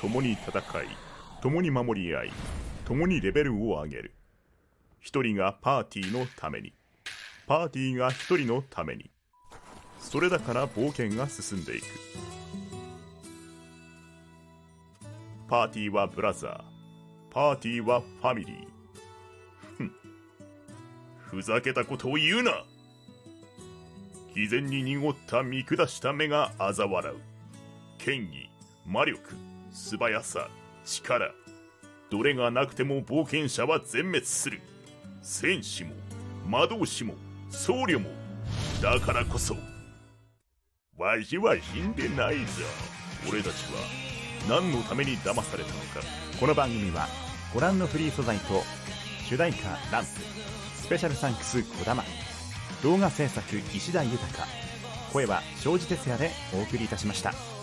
[0.00, 0.62] 共に戦い
[1.40, 2.32] 共に守り合い
[2.84, 4.14] 共にレベルを上げる。
[4.98, 6.77] 一人がパーティーのために。
[7.48, 9.10] パーティーが一人のために。
[9.98, 11.84] それだから冒険が進んでいく。
[15.48, 16.60] パーティーはブラザー。
[17.30, 19.90] パーティーはファミリー。
[21.16, 22.64] ふふざけたことを言うな。
[24.34, 27.16] 偽善に濁った見下した目が嘲笑う。
[27.96, 28.50] 権威
[28.86, 29.34] 魔力
[29.72, 30.50] 素早さ
[30.84, 31.32] 力。
[32.10, 34.60] どれがなくても冒険者は全滅する。
[35.22, 35.94] 戦士も
[36.46, 37.14] 魔導士も
[37.50, 38.10] 僧侶も。
[38.82, 39.56] だからこそ。
[40.96, 42.44] わしは死んでないぞ。
[43.28, 43.80] 俺たちは
[44.48, 46.00] 何のために騙されたのか。
[46.38, 47.08] この番組は
[47.52, 48.62] ご覧のフリー素材と
[49.28, 50.08] 主題歌ランプ
[50.74, 52.04] スペシャルサンクスこだま
[52.82, 54.24] 動画制作石田豊
[55.12, 57.57] 声は庄司哲也でお送りいたしました。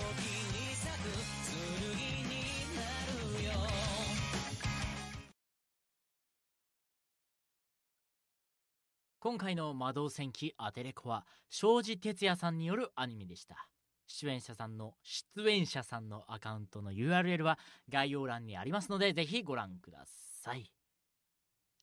[9.26, 13.68] 今回の魔導戦記アテレコは庄司哲也さんによるアニメでした。
[14.06, 17.58] 出演者さんの出演者さんのアカウントの URL は
[17.90, 20.72] 概要欄にありますのでぜひご覧ください。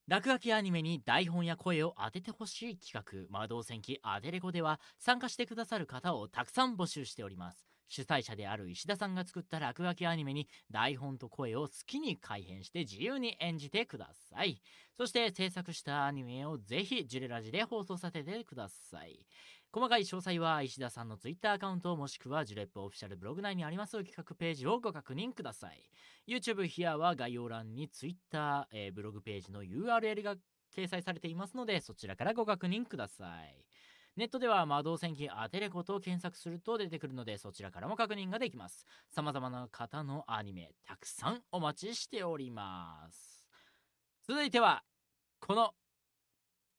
[0.07, 7.72] 落書きアニメに台本や声を当ててほしい企画魔導戦記アテレコでは参加してくださる方をたくさん募集しております。
[7.89, 14.61] 主催者である石田さんが作った落書きアニメに台本と声を好きに改変して自由に演じてください。
[14.97, 19.26] そして制作したアニメをぜひジュレラジで放送させてください。
[19.72, 25.83] 細かい詳細は石田さんの Twitter アカウントもしくはジュレップオフィシャルブログ内にあります企画ページをご確認ください。
[26.28, 30.37] YouTube ヒアは概要欄に Twitter、えーブログページの URL が
[30.74, 33.64] 掲載されていますのでそちらからご確認ください
[34.16, 38.86] ネットでは魔導戦記アテレコと検索すると出てくるのでそちらからも確認ができます。
[39.10, 43.46] 様々な方のアニメたくさんお待ちしております。
[44.28, 44.82] 続いては
[45.40, 45.72] この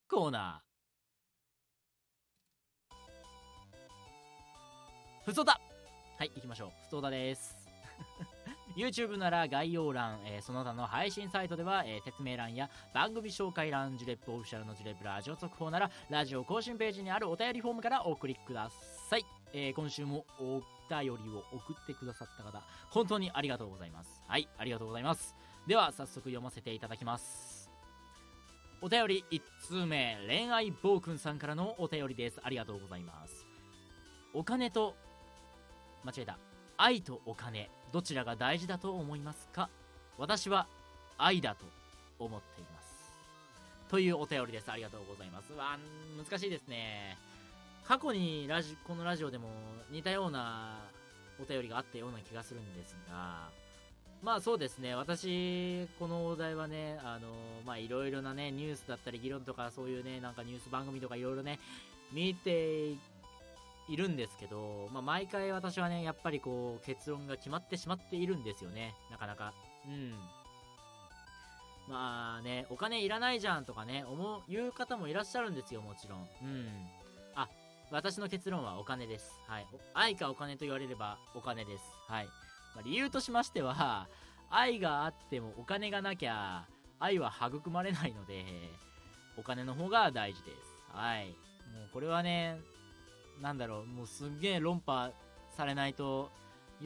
[0.07, 0.73] コーナー。
[5.25, 5.59] ふつおた
[6.19, 6.69] はい行きましょう。
[6.85, 7.62] ふつおたです。
[8.75, 18.69] YouTube なら概要欄、えーその他の配信サイトでは、えー説明欄や番組紹介欄ジュレップオフィシャルのジュレップラジオ速報ならラジオ更新ページにあるお便りフォームからお送りくだ
[19.09, 21.13] さい、えー今週もお便りを
[21.51, 24.23] 送ってくださった方本当にありがとうございます。
[24.27, 25.35] はいありがとうございます。
[25.67, 27.69] では早速読ませていただきます。
[28.81, 32.41] お便り1通目恋愛暴君さんからのお便りです。
[32.43, 33.45] ありがとうございます。
[34.33, 34.95] お金と
[36.03, 36.37] 間違えた。
[36.75, 37.69] 愛とお金。
[37.93, 39.69] どちらが大事だと思いますか？
[40.17, 40.65] 私は
[41.17, 41.63] 愛だと
[42.19, 43.13] 思っています。
[43.87, 44.71] というお便りです。
[44.71, 45.53] ありがとうございます。
[45.53, 45.77] わ
[46.17, 47.15] 難しいですね。
[47.85, 49.47] 過去にラジこのラジオでも
[49.91, 50.79] 似たような
[51.39, 53.49] お便りがあったような気がするんですが
[54.23, 54.95] まあそうですね。
[54.95, 57.27] 私このお題はねあの
[57.65, 61.59] まあいろいろなねニュースだったり議論とかそういうねなんかニュース番組とかいろいろね
[62.11, 62.97] 見てい
[63.89, 68.95] いるんですけど、まあ、毎回私はねやっぱりこう結論が決まってしまっているんですよね。
[69.11, 69.53] なかなか。
[69.85, 70.13] うん。
[71.89, 76.19] まあねお金いらないじゃんとかね思う言う方もいらっしゃるんですよもちろん。
[76.19, 76.67] うん。
[77.35, 77.49] あ
[77.91, 79.39] 私の結論はお金です。
[79.47, 79.67] はい。
[79.93, 81.83] 愛かお金と言われればお金です。
[82.07, 82.31] はい、ま
[82.79, 84.07] あ、理由としましては
[84.49, 86.65] 愛があってもお金がなきゃ
[86.99, 88.45] 愛は育まれないので
[89.37, 90.57] お金の方が大事です。
[90.93, 91.27] はい。
[91.73, 92.59] もうこれはね
[93.41, 95.11] なんだろうもうすんげえ論破
[95.51, 96.29] されないと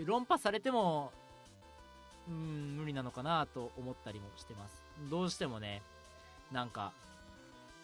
[0.05, 1.11] 論破されても
[2.27, 4.81] うん無理なのかなと思ったりもしてます。
[5.09, 5.81] どうしてもね
[6.51, 6.91] なんか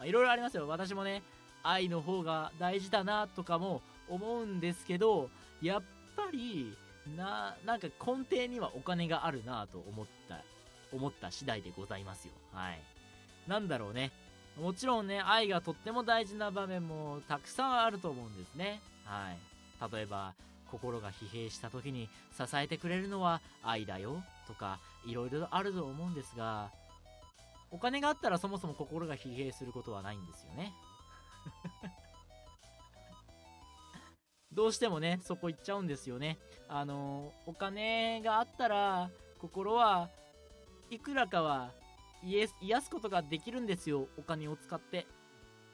[0.03, 0.67] いろいろありますよ。
[0.67, 1.23] 私もね
[1.63, 5.29] 愛の方が大事だなとかも思うんですけど
[5.61, 5.81] やっ
[6.15, 6.77] ぱり
[7.15, 10.41] ななんか根底にはお金があるなと思った
[10.91, 12.33] 思った次第でございますよ。
[12.51, 12.81] はい。
[13.47, 14.11] なんだろうね。
[14.59, 18.81] もちろんね愛がとっても大事な場面もたくさんあると思うんですね。
[19.05, 19.37] はい。
[19.93, 20.33] 例えば
[20.71, 26.71] 心が疲弊した時に支えてくれるのは愛だよとかいろいろあると思うんですが
[27.69, 30.73] お金があったらそもそも心が疲弊することはないんですよね。
[34.51, 36.37] どうしてもねそこ行っちゃうんですよね。
[36.67, 40.09] あのお金があったら心は
[40.91, 41.71] いくらかは
[42.25, 45.05] 癒すことができるんですよお金を使って。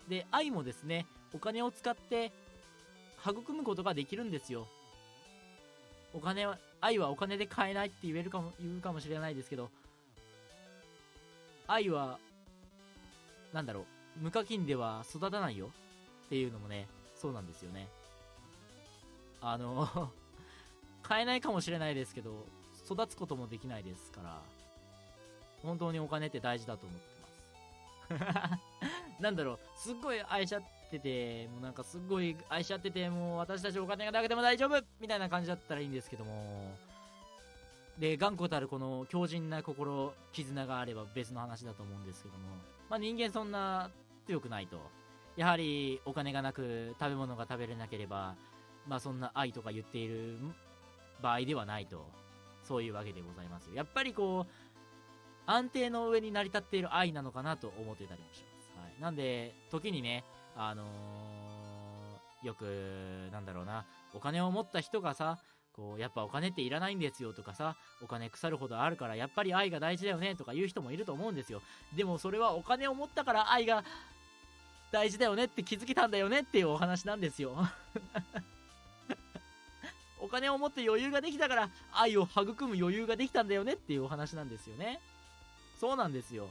[0.07, 2.31] で愛もですねお金を使って
[3.23, 4.67] 育むことができるんですよ。
[6.13, 9.69] お金は愛はお金で買えないって言えるかも言うかもしれないですけど
[11.67, 12.17] 愛は
[13.53, 13.85] なんだろう
[14.23, 15.69] 無課金では育たないよ
[16.25, 17.87] っていうのもねそうなんですよね。
[19.41, 20.11] あの
[21.03, 22.45] 買えないかもしれないですけど
[22.85, 24.41] 育つこともできないですから。
[25.63, 28.59] 本当にお金って大事だと思ってます。
[29.21, 36.75] なんだろうすっごい愛し合っててもうなんかすっごい愛し合っててもう私たちお金がなくても大丈夫みたいな感じだったらいいんですけども。
[37.97, 42.39] で頑固たるこの強靭な心絆があれば別の話だと思うんですけども。
[42.89, 43.91] まあ人間そんな
[44.25, 44.79] 強くないと。
[45.35, 48.35] やはりお金がなく食べ物が食べれなければ
[48.87, 50.37] まあそんな愛とか言っている
[51.21, 52.05] 場合ではないと。
[52.63, 53.75] そういうわけでございますよ。
[53.75, 54.68] やっぱりこう
[55.49, 60.23] 安定の上に成り立っている愛なのかなと思ってたりもします、はい、なんで時にね
[60.55, 61.19] あのー
[62.43, 65.39] よくなんだろうなお金を持った人がさ
[65.73, 71.61] こうやっぱお金っていらないんですよとかさお金腐るほどあるからやっぱり愛が大事だよねとか言う人もいると思うんですよ。
[71.95, 73.83] でもそれはお金を持ったから愛が
[74.91, 77.55] 大事だよねって気づけたんだよねっていうお話なんですよ。
[80.21, 84.99] お金を持って余裕ができたから愛を育む余裕ができたんだよねっていうお話なんですよね。
[85.79, 86.49] そうなんですよ。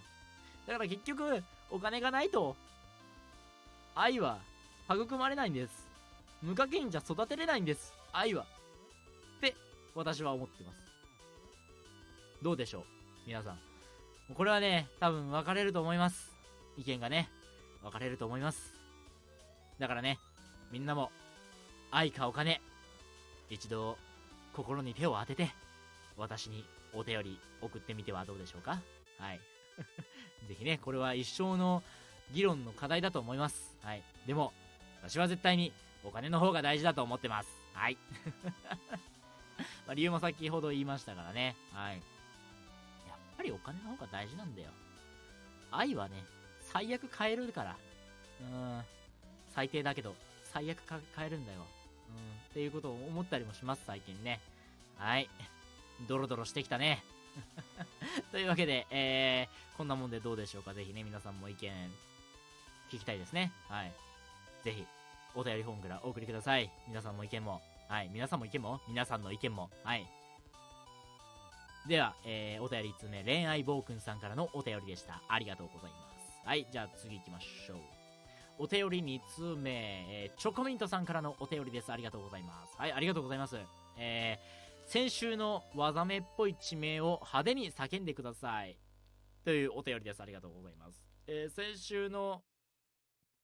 [0.66, 2.56] だから結局お金がないと
[3.94, 4.38] 愛は
[4.90, 5.86] 育まれないんです。
[6.42, 7.92] 無課金じゃ育てれないんです。
[8.12, 8.46] 愛は。
[9.36, 9.54] って
[9.94, 10.78] 私は思ってます。
[12.42, 12.82] どうでしょう
[13.26, 13.58] 皆さん。
[14.34, 16.32] これはね多分分かれると思います。
[16.76, 17.28] 意見がね
[17.82, 18.74] 分かれると思います。
[19.78, 20.18] だからね
[20.72, 21.10] みんなも
[21.90, 22.60] 愛かお金
[23.50, 23.98] 一度
[24.54, 25.50] 心に手を当てて
[26.16, 26.64] 私に
[26.94, 28.80] お便り送ってみてはどうでしょうか。
[29.18, 29.40] はい。
[30.48, 31.82] ぜひねこれは一生の
[32.32, 33.76] 議論の課題だと思います。
[33.82, 34.02] はい。
[34.26, 34.52] でも
[35.02, 35.72] 私は絶対に
[36.04, 37.48] お金の方が大事だと思ってます。
[37.72, 37.98] はい。
[39.86, 41.56] まあ理由も先ほど言いましたからね。
[41.72, 41.96] はい。
[41.96, 42.02] やっ
[43.36, 44.70] ぱりお金の方が大事なんだよ。
[45.70, 46.24] 愛はね
[46.60, 47.76] 最悪変えるから。
[48.40, 48.82] うん。
[49.50, 50.14] 最低だけど
[50.44, 51.66] 最悪か変えるんだよ。
[52.08, 52.16] うん。
[52.50, 54.40] っていうことを思ったりもします最近ね。
[54.96, 55.28] はい。
[56.06, 57.04] ドロドロしてきたね。
[58.30, 60.74] というわけで、えー、こんなもんでどうでしょうか。
[60.74, 61.72] ぜひね皆さんも意見
[62.90, 63.52] 聞きたいですね。
[63.68, 63.92] はい。
[64.64, 64.86] ぜひ
[65.34, 66.70] お便りフォームからお送りください。
[66.86, 67.62] 皆さんも意見も。
[67.88, 68.08] はい。
[68.08, 68.80] 皆さんも意見も。
[68.88, 69.70] 皆さんの意見も。
[69.84, 70.06] はい。
[71.86, 73.24] では、えー、お便り1つ目。
[73.24, 75.22] 恋愛暴君さんからのお便りでした。
[75.28, 76.46] ありがとうございます。
[76.46, 76.66] はい。
[76.70, 77.78] じゃあ次行きましょう。
[78.58, 79.70] お便り2通目、
[80.10, 81.92] えー、チョコミントさんからのお便りです。
[81.92, 82.76] ありがとうございます。
[82.76, 82.92] はい。
[82.92, 83.56] ありがとうございます。
[83.96, 88.78] えー、先週の技名っぽい地名を派手に叫んでください
[89.44, 92.40] というお便りですありがとうございます、えー、先週の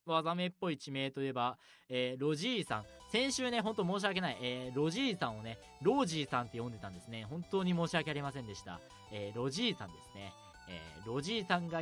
[0.06, 1.58] 技名っぽい地名といえば、
[1.90, 2.84] えー、ロジーさん。
[3.10, 4.38] 先週ね、ほんと申し訳ない。
[4.42, 7.26] えー、ロジーさんをね、ロージーさんって呼んでたんですね。
[7.30, 8.80] 本当に申し訳ありませんでした。
[9.10, 10.32] えー、ロジーさんですね。
[10.68, 11.80] え、ロジーさんが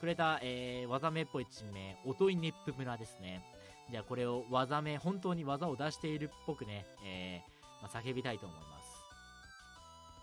[0.00, 3.44] くれた、え、技名っぽい地名、おといねっぷ村ですね。
[3.90, 7.42] じゃあこれを技名、本当に技を出しているっぽくね、え、
[7.80, 8.81] まあ、叫びたいと思います。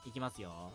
[0.05, 0.73] いきますよ。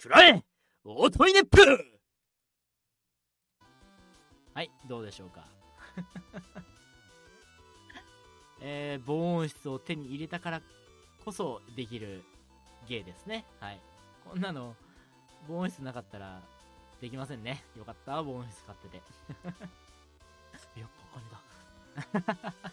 [0.00, 0.44] くらえ
[0.84, 1.58] おといねっぷ
[4.54, 5.46] はい、どうでしょうか。
[8.60, 10.62] えー、防音室を手に入れたから
[11.24, 12.24] こそできる
[12.88, 13.44] 芸ですね。
[13.60, 13.80] はい。
[14.24, 14.76] こんなの、
[15.48, 16.42] 防音室なかったら
[17.00, 17.64] できませんね。
[17.76, 19.02] よかった、防音室買ってて。
[20.78, 21.20] やっぱ
[22.12, 22.22] お金
[22.60, 22.72] だ。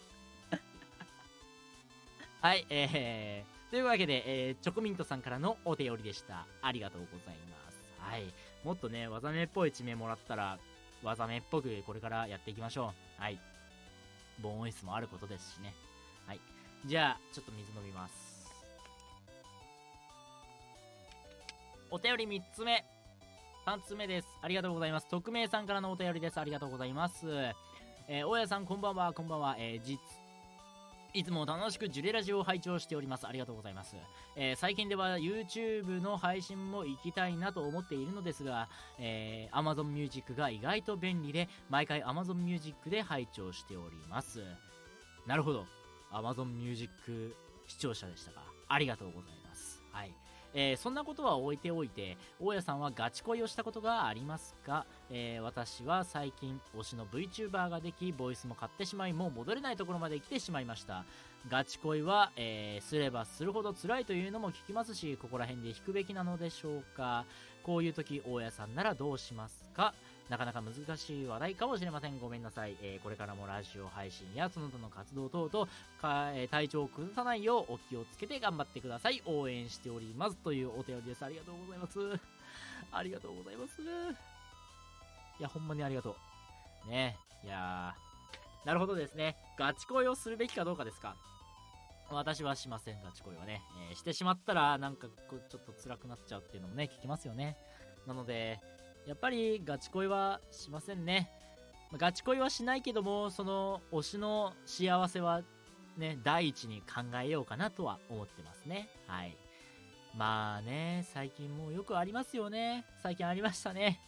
[2.42, 6.48] はい、えー、というわけで、えー、チョコミントさんからのお手折りでした。
[6.62, 7.78] ありがとうございます。
[8.00, 8.34] はい。
[8.64, 10.58] もっとね、技名っぽい地名もらったら、
[11.04, 13.22] 技名っぽくこれからやっていきましょう。
[13.22, 13.38] はい。
[14.42, 15.74] 防音室もあることですしね。
[16.28, 16.40] はい。
[16.86, 18.14] じゃあ、ちょっと水飲みます。
[21.92, 22.86] お便り3つ目。
[23.66, 24.28] 3つ目です。
[24.42, 25.10] ありがとうございます。
[25.10, 26.40] 匿名さんからのお便りです。
[26.40, 27.28] ありがとうございます。
[28.08, 29.58] えー、大家さん、こんばんは、こんばんは。
[29.60, 30.00] えー、実、
[31.14, 33.28] いつも楽しくジュレラジオを拝聴しております。
[33.28, 33.95] ありがとうございます。
[34.36, 44.43] えー、最近では YouTube の配信も行きたいなと思っているのですが、えー、Amazon Music が意外と便利で、毎回 Amazon Music で拝聴しております。
[45.26, 45.66] なるほど。
[46.12, 47.36] Amazon Music
[47.68, 48.43] 視聴者でしたか。
[48.68, 49.82] ありがとうございます。
[49.91, 50.14] はい。
[50.54, 61.06] えー、そんなことは置いておいて、大家さんはガチ恋をしたことがありますか、えー、私は最近推しの VTuber ができ、ボイスも買ってしまい、もう戻れないところまで来てしまいました。
[61.47, 67.26] ガチ恋は、えー、すればするほど辛いというのも聞きますし、ここら辺で引くべきなのでしょうか？
[67.64, 69.93] こういう時、大家さんならどうしますか？
[70.30, 72.20] なかなか難しい話題かもしれません。
[72.20, 72.78] ごめんなさい。
[72.84, 75.68] えー、これからもラジオ配信やその他の活動等々
[76.00, 79.24] か、えー、体調を崩さないようお気をつけて頑張ってください。
[79.26, 80.36] 応援しております。
[80.38, 81.26] というお便りです。
[81.26, 82.00] ありがとうございます。
[82.92, 83.82] ありがとうございます。
[83.82, 83.86] い
[85.42, 86.16] や、ほんまにありがと
[86.88, 86.90] う。
[86.90, 88.68] ねいやー。
[88.68, 89.36] なるほどですね。
[89.58, 91.16] ガチ恋をするべきかどうかですか。
[92.12, 93.62] 私はしません、ガチ恋はね。
[93.90, 97.56] えー、してしまったら、なんか、ちょっと辛くなっちゃうっていうのもね、聞きますよね。
[98.06, 98.60] なので、
[99.10, 101.32] やっぱりガチ恋はしませんね。
[101.97, 105.41] ガチ恋はしないけども、その推しの幸せは
[105.97, 108.88] ね、第一に考えようかなとは思ってますね。
[109.07, 109.36] はい。
[110.16, 112.86] まあね、最近もうよくありますよね。
[113.01, 113.99] 最近ありましたね。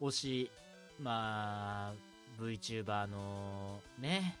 [0.00, 0.50] 推し、
[1.00, 1.94] まあ、
[2.40, 4.38] VTuber のね、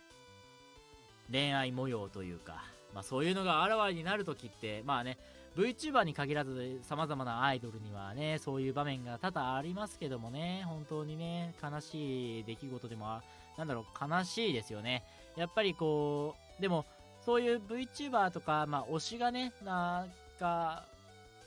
[1.32, 2.62] 恋愛模様というか、
[2.94, 5.18] まあそういうのがあらわになるときって、まあね、
[5.56, 13.20] VTuber に限らず様々なアイドルにはね、そういう場面が多々ありますけどもね、本当にね、悲しい出来事でも、
[13.58, 15.02] なんだろう、悲しいですよね。
[15.36, 16.86] やっぱりこう、でも、
[17.24, 20.84] そういう VTuber とか、まあ、推しがね、なんか、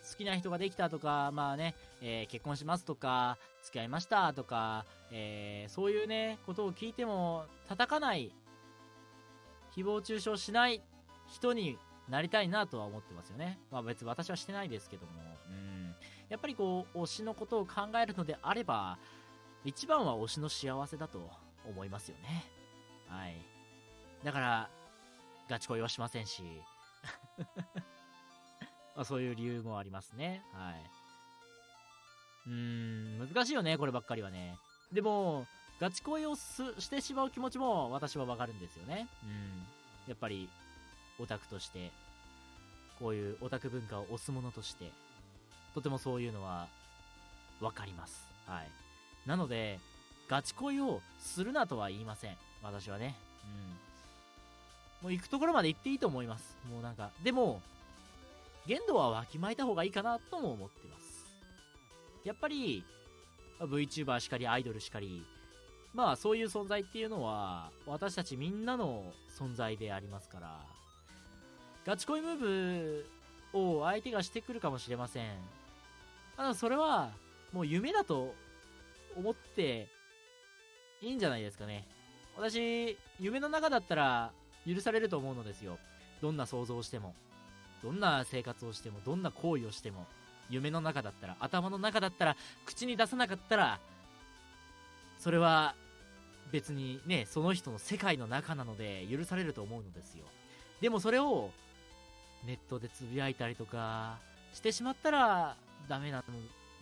[0.10, 8.32] 好きな人ができたとか、まあね、えー、結婚しますとか、付き合いましたとか、えー、そういうね、ことを聞いても、叩かない、
[9.76, 10.82] 誹謗中傷しない
[11.28, 11.78] 人に
[12.10, 13.60] なりたいなとは思ってますよね。
[13.72, 15.12] まあ別に私はしてないですけども、
[15.50, 15.96] うん。
[16.30, 18.98] やっぱりこう、推しのことを考えるのであれば、
[19.64, 21.30] 一番は推しの幸せだと
[21.66, 22.46] 思いますよね。
[23.08, 23.36] はい。
[24.24, 24.70] だから、
[25.50, 26.44] ガチ恋はしませんし、
[28.96, 30.44] まあそういう理由もありますね。
[30.54, 30.92] はい。
[32.48, 34.58] うーん、難しいよね、こればっかりはね。
[34.92, 35.48] でも、
[35.80, 39.08] ガチ恋をしてしまう気持ちも私はわかるんですよね。
[39.24, 39.66] うん。
[40.08, 40.50] やっぱり、
[41.20, 41.92] オタクとして、
[43.00, 44.92] こういうオタク文化を推すものとして、
[45.74, 46.68] とてもそういうのは、
[47.62, 48.28] わかります。
[48.46, 48.70] はい。
[49.28, 49.80] なので、
[50.28, 52.38] ガチ恋をするなとは言いません。
[52.62, 53.16] 私はね。
[55.02, 55.08] うん。
[55.08, 56.58] もう行くところまで行っていいと思います。
[56.72, 57.62] もうなんかでも
[58.66, 61.26] 限度はわきまえた方がいいかなとも思ってます。
[62.24, 62.86] やっぱり
[63.60, 65.26] VTuber しかりアイドルしかり
[65.94, 69.04] まあそういう存在っていうのは私たちみんなの
[69.38, 70.60] 存在でありますから
[71.86, 73.06] ガチ恋ムーブ
[73.54, 75.30] を相手がしてくるかもしれません。
[76.38, 77.12] ただそれは
[77.52, 78.34] もう夢だと
[79.16, 79.88] 思って
[81.02, 81.88] いいんじゃないですかね。
[82.38, 84.32] 私夢の中だったら
[84.66, 85.78] 許されると思うのですよ。
[86.22, 87.14] どんな想像をしても
[87.84, 90.08] どんな生活をしてもどんな行為をしても
[90.50, 93.80] 夢の中だったら頭の中だったら口に出さなかったら
[95.20, 95.76] それは
[96.52, 100.24] 別にねその人の世界の中なので許されると思うのですよ。
[100.80, 101.52] でもそれを
[102.46, 104.18] ネットでつぶやいたりとか
[104.54, 105.56] してしまったら
[105.88, 106.24] ダメなの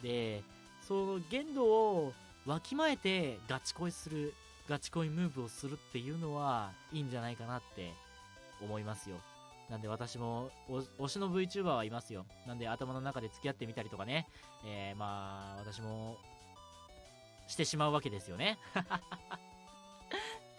[0.03, 0.43] で
[0.87, 2.13] その限度を
[2.45, 4.33] わきまえてガチ恋する
[4.67, 7.91] ガチ恋ムーブをするっていうのはいいんじゃないかなって
[8.61, 9.17] 思いますよ。
[9.69, 10.49] なんで私も
[10.99, 12.25] 推しの VTuber はいますよ。
[12.47, 14.27] なんで頭の中で付き合ってみたりとかね。
[14.65, 16.17] えー、まあ私も
[17.47, 18.57] してしまうわけですよね。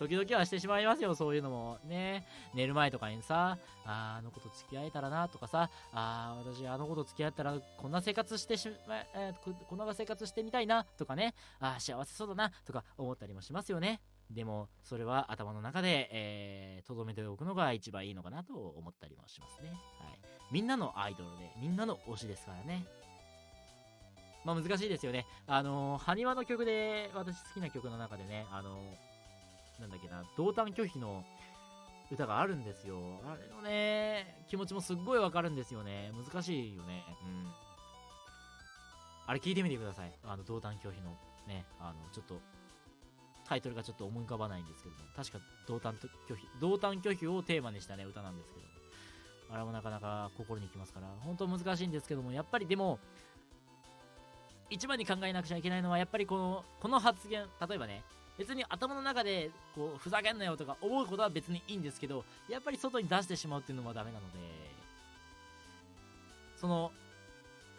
[0.08, 1.78] 時々はしてしまいますよ、そういうのも。
[1.84, 2.26] ね。
[2.54, 14.00] 寝る前とかにさ、ああの子と付き合えたらなとかさ、ああ、私あの子と付き合ったらこんな生活してしま、えー、こんな生活してみたいなとかね、ああ、幸せそうだなとか思ったりもしますよね。
[14.30, 19.70] でも、それは頭の中で、えー、留めておくのが一番いいのかなと思ったりもしますね。
[19.70, 19.78] はい。
[20.50, 22.86] みんなのアイドルで、みんなの推しですからね。
[24.44, 25.26] まあ難しいですよね。
[25.46, 29.11] あのー、ハニワの曲で、私好きな曲の中でね、あのー
[29.82, 31.24] なんだっけな、同担拒否の
[32.10, 32.96] 歌があるんですよ。
[33.24, 36.12] あれのね、気持ちもすっごいわかるんですよね。
[36.14, 37.04] 難しいよね。
[37.24, 37.52] うん。
[39.26, 40.12] あれ聞いてみてください。
[40.24, 41.16] あの、同担拒否の
[41.48, 42.40] ね、あの、ちょっと、
[43.44, 48.66] タイトルがちょっと思い浮かばないんですけども、確か同担拒否、同担拒否をテーマにしたね、歌なんですけど、
[49.50, 53.00] あれもなかなか心にきますから、本当難しいんですけども、やっぱりでも、
[54.70, 58.04] 一番に考えなくちゃいけないのは、やっぱりこの、この発言、例えばね、
[58.38, 64.38] 別に頭の中でこうふざけんなよとか思うことは別にいいんですけどやっぱり外に出してしまうっていうのはダメなので
[66.56, 66.90] その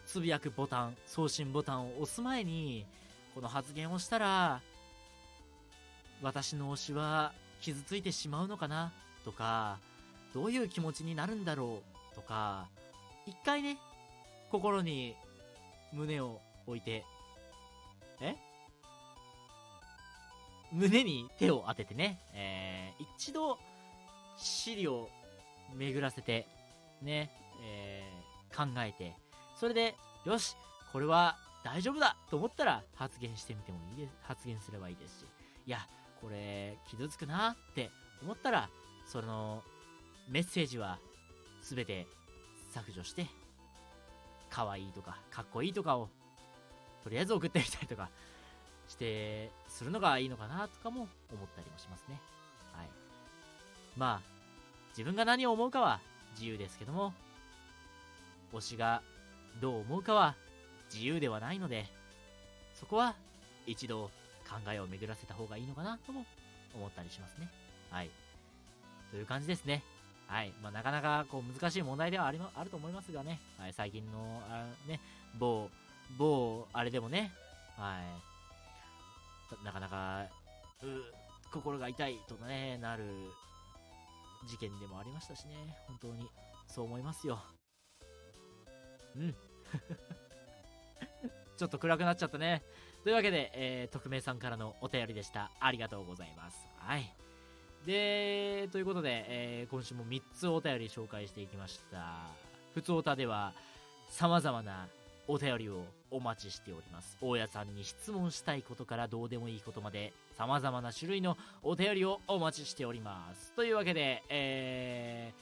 [0.05, 2.85] つぶやくボタン送信ボタンを押す前に
[3.33, 4.61] この発言をしたら
[6.21, 8.91] 私の推しは傷ついてしまうのかな
[9.25, 9.79] とか
[10.33, 11.81] どういう気持ちになるんだろ
[12.11, 12.67] うとか
[13.25, 13.77] 一回ね
[14.51, 15.15] 心に
[15.93, 17.03] 胸を置いて
[18.21, 18.35] え？
[20.73, 23.59] 胸に手を当ててね、えー、一度、
[24.37, 25.07] 尻を
[25.75, 26.47] 巡らせて、
[27.01, 27.31] ね、
[27.63, 29.13] えー、考えて、
[29.55, 29.95] それで、
[30.25, 30.55] よし、
[30.91, 34.17] これは大丈夫だと思ったら発言してみてもいいです。
[34.23, 35.25] 発言すればいいですし、
[35.67, 35.87] いや、
[36.19, 37.91] これ、傷つくなって
[38.23, 38.69] 思ったら、
[39.05, 39.61] その、
[40.27, 40.97] メッセージは
[41.61, 42.07] 全て
[42.71, 43.27] 削除して、
[44.49, 46.09] 可愛いとか、かっこいいとかを、
[47.03, 48.09] とりあえず送ってみたりとか、
[48.93, 52.21] してするのがいいのかなとかも思ったりもしますね。
[52.73, 52.87] はい。
[53.97, 54.33] まあ
[54.89, 55.99] 自分が何を思うかは
[56.35, 57.13] 自由ですけども
[58.53, 59.01] 推しが
[59.59, 60.35] どう思うかは
[60.93, 61.85] 自由ではないので
[62.75, 63.15] そこは
[63.65, 64.11] 一度
[64.47, 66.25] 考えを巡らせた方がいいのかなとも
[66.75, 67.49] 思ったりしますね。
[67.89, 68.11] はい。
[69.09, 69.83] という感じですね。
[70.27, 70.53] はい。
[70.61, 74.99] まあ、なかなかこう難しい問題ではありあると思いますがね、はい、最近のあね
[75.39, 75.69] 某
[76.17, 77.33] 某あれでもね。
[77.75, 78.32] はい。
[79.63, 80.23] なかなか、
[80.81, 80.85] う
[81.51, 83.03] 心が痛いとね、なる
[84.47, 85.53] 事件でもありましたしね、
[85.87, 86.29] 本当に、
[86.67, 87.43] そう思いますよ。
[89.15, 89.35] うん。
[91.57, 92.63] ちょっと暗くなっちゃったね。
[93.03, 95.51] というわけで、えー、匿名さんからのお便りでした。
[95.59, 96.67] ありがとうございます。
[96.77, 97.13] はい。
[97.85, 102.27] で、ということで、えー、今週も3つお便り紹介していきました。
[102.73, 103.53] 普通おたでは、
[104.09, 104.87] 様々な
[105.27, 107.17] お便りをお待ちしております。
[107.21, 113.51] 大家さんに質問したいことからどうでもいいことまで様々な種類のお便りをお待ちしております。
[113.53, 115.33] というわけでえ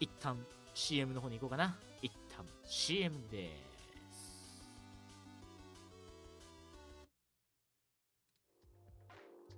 [0.00, 0.36] ー、一旦
[0.74, 1.76] CM の方に行こうかな。
[2.02, 3.50] 一旦 CM で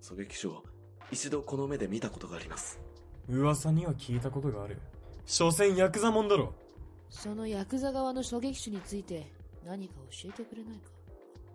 [0.00, 0.12] す。
[0.14, 0.64] 狙撃手を
[1.12, 2.80] 一度この目で見たことがあります。
[3.28, 4.80] 噂には聞いたことがある。
[5.24, 6.52] 所詮ヤクザもんだろ。
[7.08, 9.30] そのヤクザ側の狙撃手について
[9.64, 10.90] 何か教えてくれないか？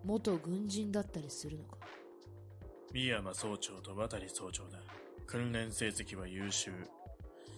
[0.04, 1.76] 元軍人だったりするのか？
[2.92, 4.78] 三山総長と渡総長だ。
[5.26, 6.72] 訓練成績は優秀。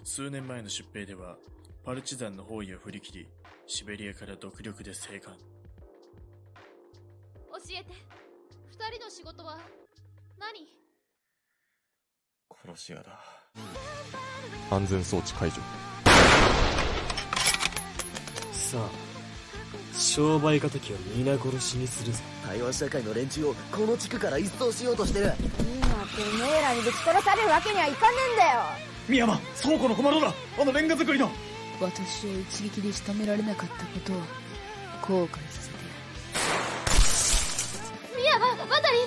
[0.02, 1.36] 数年前の出兵では、
[1.84, 3.28] パルチザンの包囲を振り切り、
[3.66, 5.36] シベリアから独力で生還。
[5.36, 5.42] 教
[7.70, 7.92] えて。
[8.70, 9.58] 二人の仕事は？
[10.38, 10.66] 何？
[12.62, 13.20] 殺し屋だ
[14.70, 15.56] 安全装置解除
[18.52, 19.09] さあ
[19.92, 22.18] 商売敵は皆殺しにするぞ。
[22.46, 25.32] 台湾社会の連中をこの地区から一掃しようとしてる。
[25.36, 28.60] 今てめえらにぶち殺されるわけにはいかねえんだよ。
[29.06, 30.32] 深山倉庫の小窓だ。
[30.60, 31.30] あのレンガ作りの。
[31.80, 34.16] 私を一撃で仕留められなかったことを
[35.22, 35.76] 後悔させて
[38.12, 38.98] 深山渡り！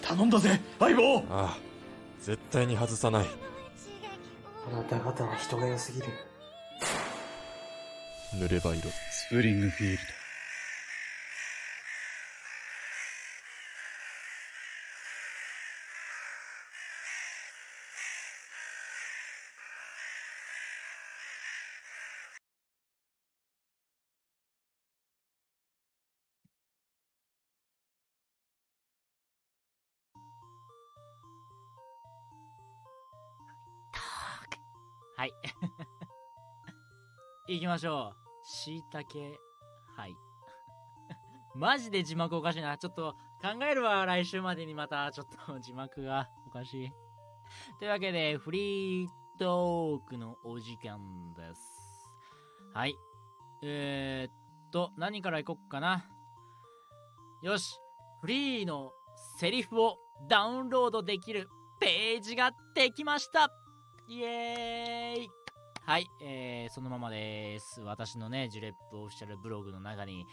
[0.00, 1.18] 頼んだぜ相棒。
[1.28, 1.58] ああ
[2.22, 3.26] 絶対に外さない。
[4.72, 6.06] あなた方は人が良すぎる。
[8.36, 8.88] 濡れば色。
[9.10, 10.19] スプリングフィールド
[37.70, 38.46] ましょう。
[38.46, 39.38] しいたけ、
[39.96, 40.16] はい。
[41.54, 42.76] マジで字幕おかしいな。
[42.76, 44.04] ちょっと考えるわ。
[44.06, 46.92] 来週までにまた、ちょっと字幕がおかしい。
[47.78, 49.08] というわけで、フリー
[49.38, 50.98] トークのお時間
[51.34, 51.60] です。
[52.74, 52.96] はい。
[53.62, 56.06] えー、っと、何からいこっかな。
[57.42, 57.78] よし。
[58.20, 58.90] フリーの
[59.38, 59.96] セリフを
[60.28, 61.48] ダウンロードできる
[61.78, 63.48] ページができました
[64.08, 65.39] イエーイ
[65.90, 67.80] はい、えー、そのままです。
[67.80, 70.24] 私のね、ジュレップオフィシャルブログの中に、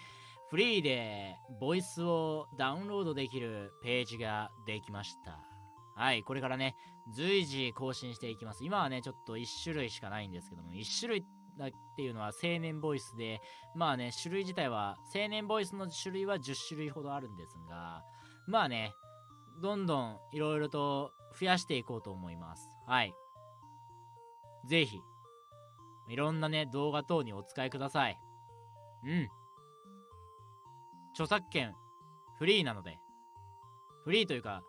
[0.52, 5.40] フリーでボイスをダウンロードできるページができました。
[5.96, 6.76] はい、これからね、
[7.12, 8.64] 随時更新していきます。
[8.64, 11.26] 今はね、ちょっと1種類しかないんですけども、1種類
[11.58, 13.42] だっていうのは青年ボイスで、
[13.74, 18.04] まあね、種類自体は、青年ボイスの種類は10種類ほどあるんですが、
[18.48, 18.94] まあね、
[19.64, 22.70] どんどんいろいろと増やしていこうと思います。
[22.86, 23.16] はい。
[24.68, 25.00] ぜひ、
[26.08, 28.20] いろんなね、動画等にお使いください。
[29.04, 29.28] うん。
[31.12, 31.74] 著作権、
[32.38, 32.98] フリーなので、
[34.04, 34.62] フリーというか、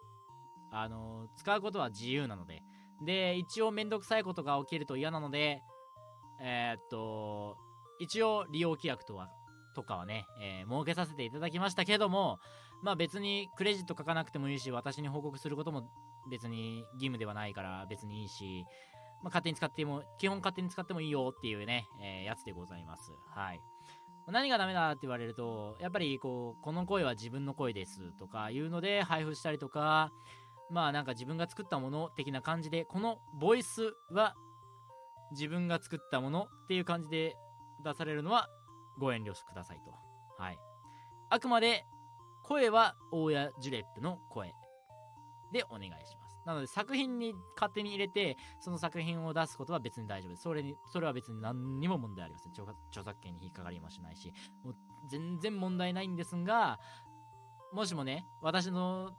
[0.70, 2.62] あのー使うことは自由なので、
[3.04, 5.62] で、一応めんどくさいことが起きると嫌なので、
[6.40, 7.56] えーっと、
[8.00, 9.28] 一応利用規約とは、
[9.74, 12.38] とかはね、えー設けさせていただきましたけども、
[12.82, 15.88] まあ別にクレジット書かなくてもいいし、私に報告することも
[16.30, 18.64] 別に義務ではないから別にいいし、
[19.22, 23.12] まあ、勝手に使っても、基本勝手に使ってもいいよっていうね、えーやつでございます。
[23.34, 23.60] はい。
[24.30, 30.12] 何がダメだって言われると、やっぱりこう、この声は自分の声ですとかいうので配布したりとか、
[30.70, 34.34] まあなんか自分が作ったもの的な感じで、このボイスは
[35.32, 37.36] 自分が作ったものっていう感じで
[37.84, 38.48] 出されるのは
[38.98, 39.92] ご遠慮くださいと。
[40.42, 40.58] はい。
[41.30, 41.84] あくまで
[42.44, 44.52] 声は大谷ジュレップの声
[45.52, 46.27] でお願いします。
[46.48, 50.44] なので作品に勝手に入れて、その作品を出すことは別に大丈夫です。
[50.44, 52.52] それに、それは別に何にも問題ありません。
[52.52, 54.32] 著作権に引っかかりもしないし、
[54.64, 54.74] もう
[55.10, 56.80] 全然問題ないんですが、
[57.74, 59.10] もしもね、私の、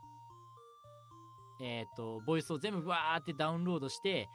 [1.61, 4.27] えっ、と、ボイスを全部わーってダウンロードして、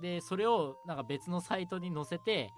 [0.00, 2.54] で、それをなんか別のサイトに載せて、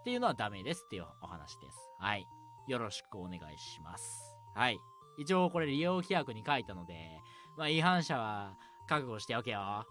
[0.00, 1.78] っていうのはダメですっていうお話です。
[1.98, 2.28] はい。
[2.68, 4.36] よろしくお願いします。
[4.54, 4.78] はい。
[5.16, 7.22] 一応これ利用規約に書いたので、
[7.56, 8.54] まあ違反者は
[8.88, 9.60] 覚悟しておけよ。
[9.60, 9.84] わ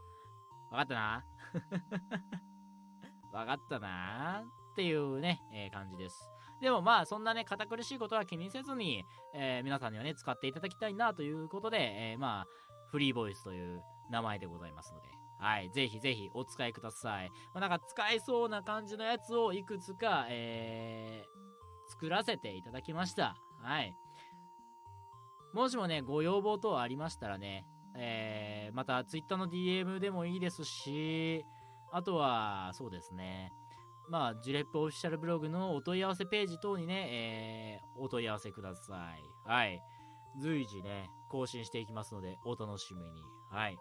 [0.71, 1.23] かったな？
[3.33, 6.29] わかったなっていうね、えー感じです。
[6.61, 9.03] でもまあそんなね、堅苦しいことは気にせずに、
[9.33, 12.45] えー皆さんにはね、使っていただきたいなということで、えーまあ、
[12.91, 15.09] フリーボイスという名前でございますので、
[15.39, 17.29] はい、ぜひぜひお使いください。
[17.53, 23.35] まあ、なんか使えそうな感じのやつをいくつか、えー、作らせていただきました。
[23.61, 23.93] はい。
[25.55, 31.45] もしもね、ご要望等ありましたらね、えー、また Twitter の DM でもいいですし、
[31.93, 33.53] あとは、そうですね、
[34.09, 39.49] まあ、ジュレップオフィシャルブログのお問い合わせページ等にね、えー、お問い合わせください。
[39.49, 39.81] はい。
[40.41, 43.23] 随時ね、更新していきますので、お楽しみに。
[43.49, 43.77] はい。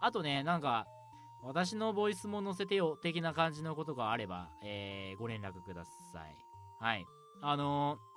[0.00, 0.86] あとね、なんか、
[1.42, 6.38] 私のボイスも載せてよ、的な感じのことがあれば、えー、ご連絡ください。
[6.80, 7.06] はい。
[7.42, 8.07] あのー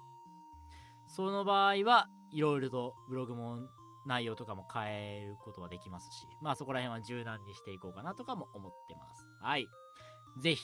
[1.12, 3.60] その場合は、いろいろとブログも
[4.06, 9.26] 内容とかも変えることはできますし、まあそこら辺は柔軟にしていこうかなとかも思ってます。
[9.42, 9.68] はい。
[10.42, 10.62] ぜひ、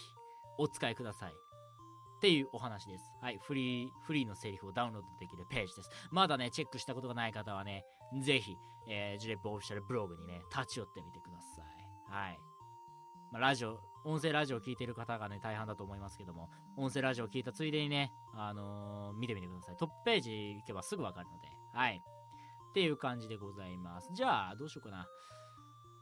[0.58, 1.34] お使いください。
[1.34, 3.04] っていうお話です。
[3.22, 3.38] はい。
[3.44, 5.90] フリー、フリーのセリフをダウンロードできるページです。
[6.10, 7.84] まだね、チェックしたことがない方はね、
[8.24, 8.56] ぜひ、
[8.88, 11.66] えー、ジュレップオフィシャルブログにね、立ち寄ってみてください。
[12.10, 12.40] はい。
[13.32, 19.76] まあ、ラジオ、音声ラジオを聞いてる方がね、大半だと思いますけども、音声ラジオを聞いたついでにね、あのー見てみてください。
[19.76, 22.02] トップページ行けばすぐわかるので、はい。
[22.70, 24.10] っていう感じでございます。
[24.14, 25.08] じゃあ、どうしようかな。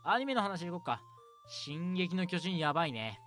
[0.04, 1.02] アニメの話いこうか。
[1.48, 3.20] 進撃の巨人やばいね。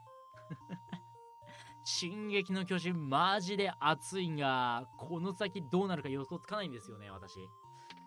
[1.85, 7.49] 進撃の巨人マジで熱いが、この先どうなるか予想つかないんですよね、私。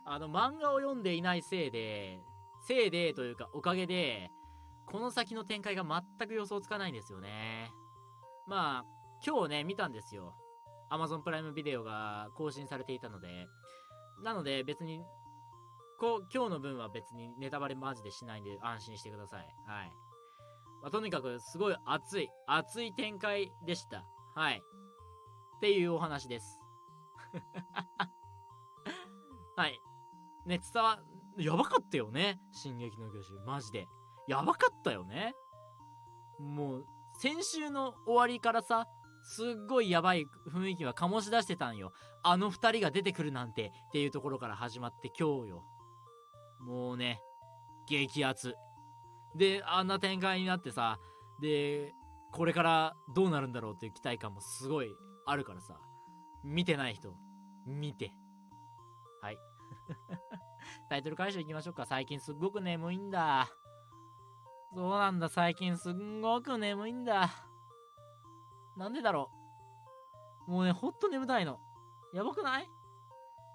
[0.05, 2.23] あの、漫画を読んでいないせいで、
[2.61, 4.31] せいでというかおかげで、
[4.85, 7.71] この先の展開が全く予想つかないんですよね。
[8.47, 8.85] まあ、
[9.25, 10.35] 今日ね、見たんですよ。
[10.91, 13.47] Amazon プライムビデオが更新されていたので。
[14.23, 15.03] なので別に、
[15.99, 19.47] こう、今日の分は別にネタバレマジでしないんで安心してください。
[19.67, 19.91] はい。
[20.81, 24.03] まあ、とにかくすごい熱い、熱い展開でした。
[24.35, 24.61] はい。
[25.57, 26.59] っていうお話です。
[29.55, 29.79] はい。
[30.45, 30.99] ね、伝わ、
[31.37, 32.39] やばかったよね。
[32.51, 33.45] 進撃の巨人。
[33.45, 33.87] マジで。
[34.27, 35.33] やばかったよね。
[36.39, 36.85] もう、
[37.19, 38.87] 先週の終わりからさ、
[39.23, 41.93] すっごいやばい雰囲気は醸し出してたんよ。
[42.23, 45.63] あの二人が出てくるなんてっていうところから始まって今日よ。
[46.59, 47.21] もうね、
[47.87, 48.55] 激アツ。
[49.35, 50.99] で、あんな展開になってさ、
[51.41, 51.93] で、
[52.31, 54.87] これからどうなるんだろうっていう期待感もすごい
[55.25, 55.77] あるからさ、
[56.43, 57.13] 見てない人、
[57.65, 58.11] 見て。
[59.21, 59.37] はい。
[60.89, 61.85] タイトル回収いきましょうか。
[61.85, 63.47] 最近すっごく眠いんだ。
[64.73, 67.29] そうなんだ、最近すんごく眠いんだ。
[68.77, 69.29] なんでだろ
[70.47, 70.51] う。
[70.51, 71.59] もうね、ほんと眠たいの。
[72.13, 72.69] やばくない？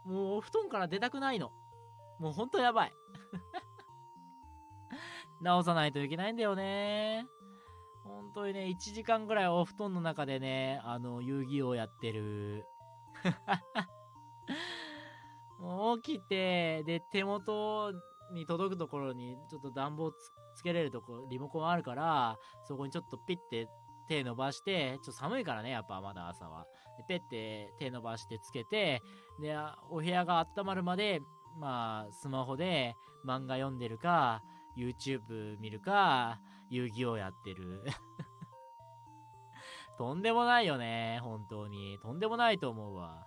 [0.05, 1.53] もうお布団から出たくないの。
[2.19, 2.93] もうほんとやばい。
[5.41, 7.27] 直さないといけないんだよね。
[8.05, 12.67] 本当にね、1時間ぐらいお布団の中でね、あの、遊戯王やってる。
[15.59, 17.93] もう起きて、で、手元
[18.33, 23.69] に届くところにちょっと暖房つつけれるとこリモコンあるから、そこにちょっとピッて
[24.09, 26.67] 手伸ばして、ちょっと寒いからね、やっぱまだ朝は。
[26.99, 29.03] で、ペッて手伸ばしてつけて、
[29.41, 29.57] で、
[29.91, 31.21] お部屋が温まるまで、
[31.59, 32.97] まあ、スマホで
[33.27, 34.43] 漫画読んでるか、
[34.77, 36.41] YouTube 見るか、
[36.71, 37.83] 遊戯王やってる。
[39.99, 41.99] とんでもないよね、本当に。
[42.01, 43.27] とんでもないと思うわ。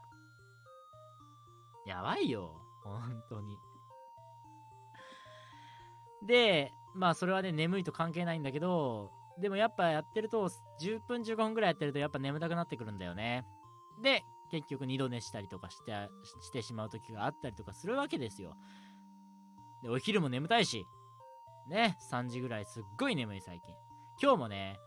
[1.85, 3.57] やばいよ、本当に。
[6.21, 10.49] で、まあそれはね、眠いと関係ないんだけど、でもやっぱやってると、
[10.81, 13.45] 10分15分くらいやってるとやっぱ眠たくなってくるんだよね。
[14.03, 15.93] で、結局二度寝したりとかして、
[16.41, 18.57] してしまう時があったりとかするわけですよ。
[19.81, 20.85] で、お昼も眠たいし、
[21.69, 23.73] ね、3時ぐらいすっごい眠い最近。
[24.21, 24.77] 今日もね、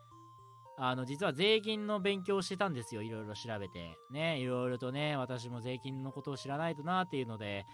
[0.76, 3.00] あの、実は税金の勉強をしてたんですよ。
[3.00, 3.96] いろいろ調べて。
[4.10, 7.64] ね、いろいろとね、私も税金のことを知らないとなっていうので、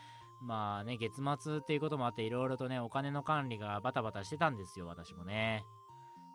[0.41, 5.65] まあね、月末っていうこともあって、いろいろとね、お金の管理がバタバタしてたんですよ、私もね。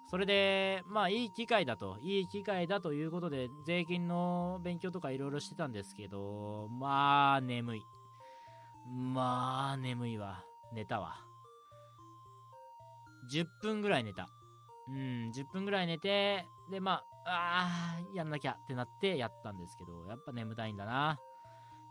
[0.09, 7.85] それで、まあ、いい機会だと、いい機会だということで、税金の勉強とかいろいろしてたんですけど、まあ、眠い。
[8.85, 10.43] まあ、眠いわ。
[10.73, 11.15] 寝たわ。
[13.33, 14.27] 10分ぐらい寝た。
[14.89, 21.17] うん、10分ぐらい寝て、で、まあ、あー、やんなきゃってなってやったんですけど、やっぱ眠たいんだな。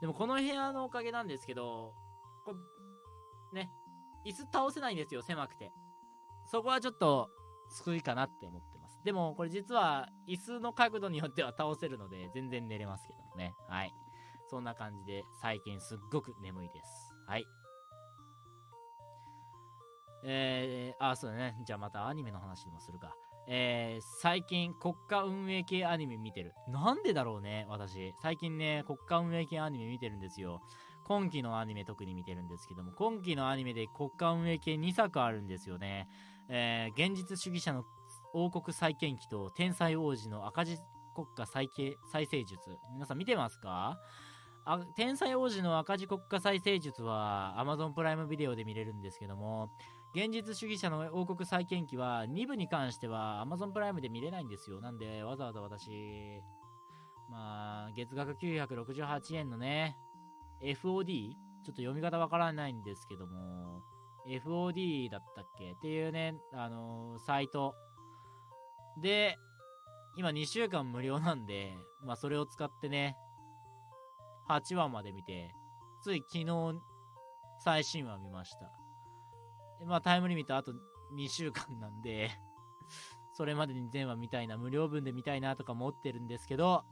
[0.02, 1.94] でもこの部屋のおかげなんですけど、
[2.44, 2.56] こ
[3.52, 3.70] ね、
[4.26, 5.70] 椅子倒せないんですよ、狭くて。
[6.44, 7.30] そこはちょっと
[7.70, 9.00] 救いかなって思ってます。
[9.04, 13.54] でもこれ実は椅子の角度によっては倒せるので全然寝れますけどもね。
[13.68, 13.94] はい。
[14.50, 17.14] そんな感じで最近すっごく眠いです。
[17.28, 17.46] はい。
[20.24, 21.62] えー、あ、そうだね。
[21.64, 23.14] じゃあまたアニメの話でもするか。
[23.48, 26.54] えー、最近国家運営系アニメ見てる。
[26.68, 28.14] なんでだろうね、私。
[28.22, 30.60] 最近ね、国家運営系アニメ見てるんですよ。
[31.04, 36.08] 今期のアニメ特に見てるんですけども、今期のアニメで国家運営系2作あるんですよね。
[36.48, 37.84] えー、現実主義者の
[38.32, 40.78] 王国再建記と天才王子の赤字
[41.14, 41.68] 国家再
[42.12, 42.56] 再生術。
[42.94, 43.98] 皆さん見てますか？
[44.64, 49.70] あ天才王子の赤字国家再生術は Amazon プライムビデオで見れるんですけども、
[50.14, 54.80] 現実主義者の王国再建記は2部に関しては Amazon プライムで見れないんですよ。
[54.80, 56.42] なんでわざわざ私、
[57.30, 59.96] まあ、月額968円のね、
[60.62, 61.32] FOD?
[61.64, 63.82] ちょっと読み方わからないんですけども、
[64.28, 65.72] FOD だったっけ？
[65.72, 67.74] っていうね、あのーサイト
[69.00, 69.38] で、
[70.16, 71.72] 今2週間無料なんで、
[72.04, 73.16] まあそれを使ってね、
[74.50, 75.54] 8話まで見て、
[76.02, 76.80] つい昨日
[77.60, 78.81] 最新話見ました。
[79.86, 80.72] まあタイムリミットあと
[81.16, 82.30] 2週間なんで、
[83.34, 86.84] それまでに全話見たいな、無料分で見たいなとか思ってるんですけど、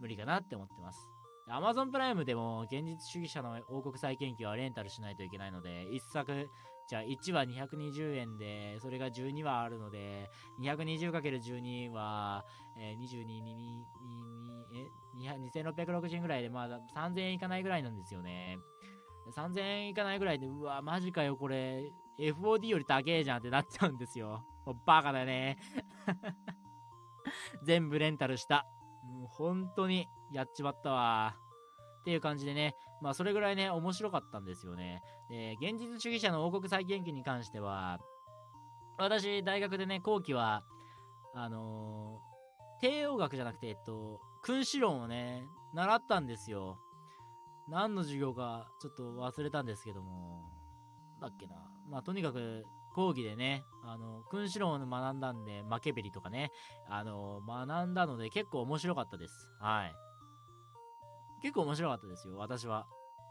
[0.00, 1.08] 無理かなって思ってます。
[1.50, 6.50] Amazon プライムでも現実主義者の王国再建記はレンタルしないといけないので、1作、
[6.88, 10.30] じゃあ1話220円で、それが12話あるので、
[10.60, 12.44] 220×12 は、
[12.78, 14.38] えー、22、2、2、2、
[14.74, 14.90] え、
[15.20, 18.58] 2660円ぐらいで、まあ3000円いかないぐらいなんですよね。
[19.32, 24.44] 3000円いかないぐらいで、うわ、マジかよ、これ、FOD より高えじゃんってなっちゃうんですよ。
[24.66, 25.58] もうバカだね。
[27.62, 28.66] 全部レンタルした。
[29.04, 31.36] もう本当にやっちまったわ。
[32.00, 35.02] っていう感じでね、まあそれぐらいね、面白かったんですよね。
[35.28, 37.98] で、現実主義者の王国再建記に関しては、
[38.98, 40.64] 私、大学でね、後期は、
[41.34, 46.78] あのー、帝王学じゃなくて、えっと、君主論をね、習ったんですよ。
[47.68, 50.50] 何の授業かちょっと忘れたんですけども、
[51.20, 51.56] だっけな。
[51.90, 52.64] まあ、とにかく、
[52.94, 56.50] 講義でね、あの、君主論を学んだんで、マケベリとかね、
[56.88, 59.34] あの、学んだので結構面白かったです。
[59.60, 59.92] はい。
[61.42, 62.86] 結構面白かったですよ、私は。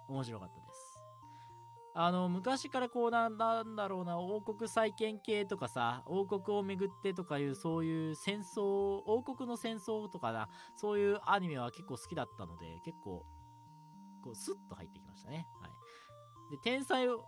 [0.07, 0.97] 面白かったです。
[1.99, 13.25] あの、昔からこうなんだろうな、王国再建系とかさ、王国をめぐってとかいう、そういう戦争、王国の戦争とかな、そういうアニメは結構好きだったので、結構、
[14.27, 15.47] こう、スッと入ってきましたね。
[15.61, 15.71] はい。
[16.51, 17.25] で、天才を、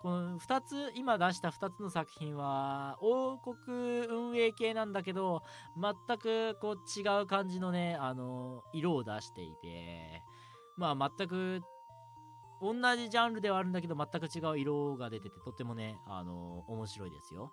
[0.00, 5.42] この2つ、今出した2つの作品は、王国運営系なんだけど、
[5.76, 10.22] 全くこう違う感じのね、あの、色を出していて、
[10.76, 11.62] まあ全く
[12.60, 17.52] 同じジャンルではあるんだけど全く違う色が出ててとってもねあの面白いですよ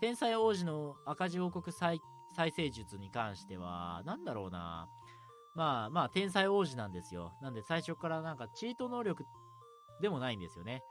[0.00, 2.00] 天才王子の赤字王国再
[2.36, 4.88] 生術に関してはなんだろうな
[5.58, 9.24] まあまあ天才王子なんですよなんで最初からなんかチート能力
[10.00, 10.84] でもないんですよね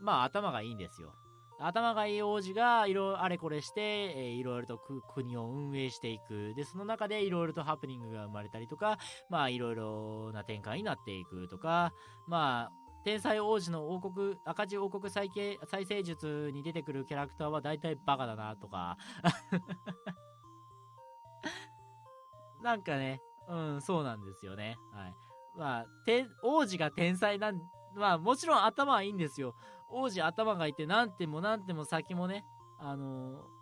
[0.00, 1.14] まあ頭がいいんですよ
[1.60, 4.80] 頭がいい王子がいろあれこれして、えーいろいろと
[5.14, 6.52] 国を運営していく。
[6.56, 8.98] で、その中でいろいろとハプニングが生まれたりとか、
[9.30, 11.92] まあいろいろな展開になっていくとか、
[12.26, 18.96] まあ天才王子の王国、赤字王国再建再生術に出てくるキャラクターは大体バカだなとか。
[22.62, 24.76] なんかね、うん、そうなんですよね。
[24.92, 25.14] はい。
[25.56, 27.60] まあ、天王子が天才なん、
[27.94, 29.54] まあもちろん頭はいいんですよ。
[29.88, 32.44] 王子頭がいて何点も何点も先もね、
[32.78, 33.54] あのー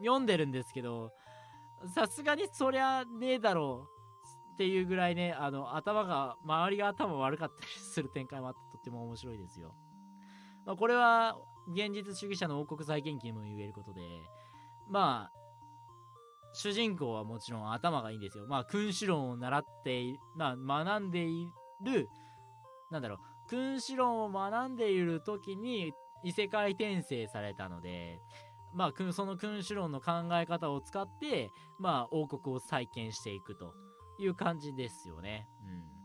[0.00, 1.12] 読んでるんですけど、
[1.94, 3.86] さすがにそりゃねえだろ
[4.52, 9.74] うっていうぐらいね、あの、頭が、周りが頭悪かったりする展開もあってとっても面白いですよ。
[10.66, 11.36] まあ、これは、
[11.68, 14.00] 現実主義者の王国再建記にも言えることで、
[14.88, 15.39] まあ、
[16.52, 18.46] 主人公はもちろん頭がいいんですよ。
[18.46, 21.52] まあ、君主論を習っている、まあ、学んでい
[21.84, 22.08] る、
[22.90, 25.92] なんだろう、君主論を学んでいる時に
[26.24, 28.20] 異世界転生されたので、
[28.72, 33.74] まあ、その君主論の考え方を使って、まあ、王国を再建していくと
[34.18, 35.48] いう感じですよね。
[35.64, 36.00] うん。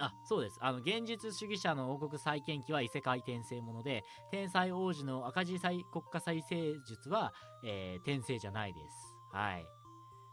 [0.00, 0.58] あ、そうです。
[0.60, 5.82] あの、現実主義者の王国再建記は異世界転生もので、天才王子の赤字国
[6.12, 7.32] 家再生術は、
[7.64, 9.17] えー転生じゃないです。
[9.30, 9.62] はい。
[9.62, 9.64] っ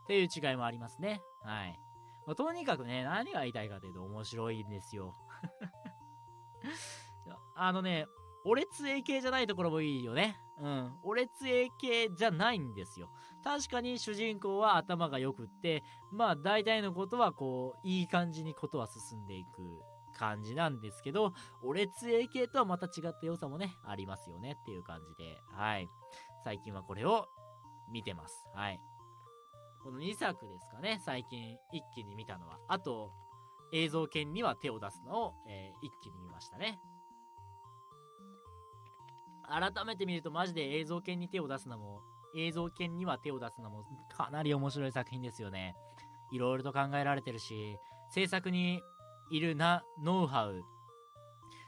[0.08, 1.22] ていう違いもありますね。
[1.44, 1.80] はい。
[2.26, 5.16] まあとにかくね、何が言いたいかというと面白いんですよ。
[7.56, 8.06] あのね、
[8.44, 10.38] オレツ A 系じゃないところもいいよね。
[10.60, 10.94] うん。
[11.04, 13.10] オレツ A 系じゃないんですよ。
[13.44, 19.82] 確かに主人公は頭が良くって、まあ大体のことはこう、いい感じにことは進んでいく
[20.14, 21.34] 感じなんですけど、
[21.64, 25.90] オレツ A 系とはまた違った良さもね、ありますよねっていう感じで、はい。
[26.44, 27.28] 最近はこれを
[27.92, 28.48] 見てます。
[28.54, 28.80] はい。
[29.84, 32.58] この2作ですかね、最近一気に見たのは。
[32.68, 33.12] あと、
[33.72, 36.80] 映像犬には手を出すのを、えー一気に見ましたね。
[39.48, 42.02] 改めて見るとマジで映像犬に手を出すのも、
[42.36, 45.76] 映像犬には手を出すのもかなり面白い作品ですよね。
[46.32, 47.78] いろいろと考えられてるし、
[48.10, 48.82] 制作に
[49.30, 50.64] いるな、ノウハウ、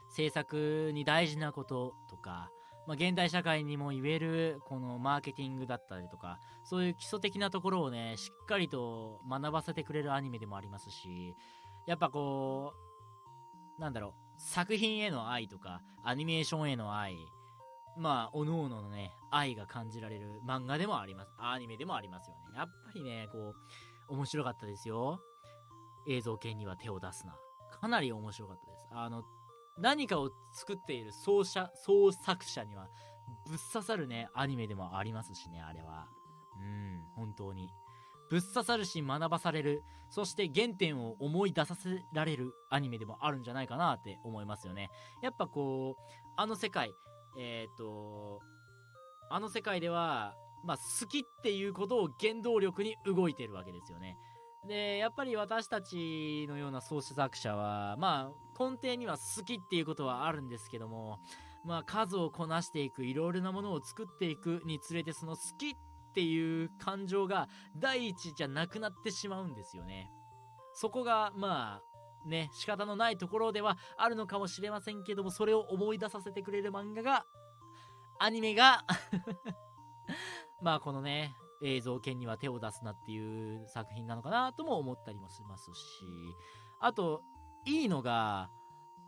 [0.09, 2.49] 制作に大事なこととか、
[2.87, 11.35] まあ、現代社会にも言えるこのマーケティングだったりとか、そういう基礎的なところをね、しっかりと学ばせてくれるアニメでもありますし、
[11.85, 12.73] やっぱこ
[13.77, 17.17] う、なんだろう、作品への愛とか、アニメーションへの愛、
[17.97, 21.31] まあ、おのおののね、愛が感じられる漫画でもあります。
[21.39, 22.57] アニメでもありますよね。
[22.57, 23.53] やっぱりね、こ
[24.09, 25.19] う、面白かったですよ。
[26.07, 27.35] 映像系には手を出すな。
[27.81, 28.87] かなり面白かったです。
[28.91, 29.23] あの、
[29.79, 32.87] 何かを作っている創作創作者には
[33.47, 36.07] ぶっ刺さるね、アニメでもありますしね、あれは。
[36.59, 37.69] うん、本当に。
[38.29, 44.89] ぶっ刺さるし学ばされる、そして原点を思い出させられるアニメでもあるんじゃないかなって思いますよね。
[45.21, 46.01] やっぱこう、
[46.35, 46.93] あの世界、
[47.39, 48.41] えっ、と、
[49.29, 50.33] あの世界では、
[50.65, 54.17] まあ、好きっていうことを原動力に動いてるわけですよね。
[54.67, 61.19] で、やっぱり私たちのような創始作者は、まあ、根底には好きっていうことはあるんですけども、
[61.63, 65.73] まあ、数をこなしていく、いろいろなものを作っていくにつれて、その好きっ
[66.13, 70.11] ていう感情が第一じゃなくなってしまうんですよね。
[70.73, 71.81] そこが、ま
[72.25, 77.25] あ、ね、仕方のないところではあるのかもしれませんけども、それを思い出させてくれる漫画が、
[78.19, 78.83] アニメが
[80.61, 86.05] まあこのね、映像権には手を出すなっていう作品なのかなとも思ったりもしますし、
[86.79, 87.21] あと、
[87.65, 88.49] いいのが、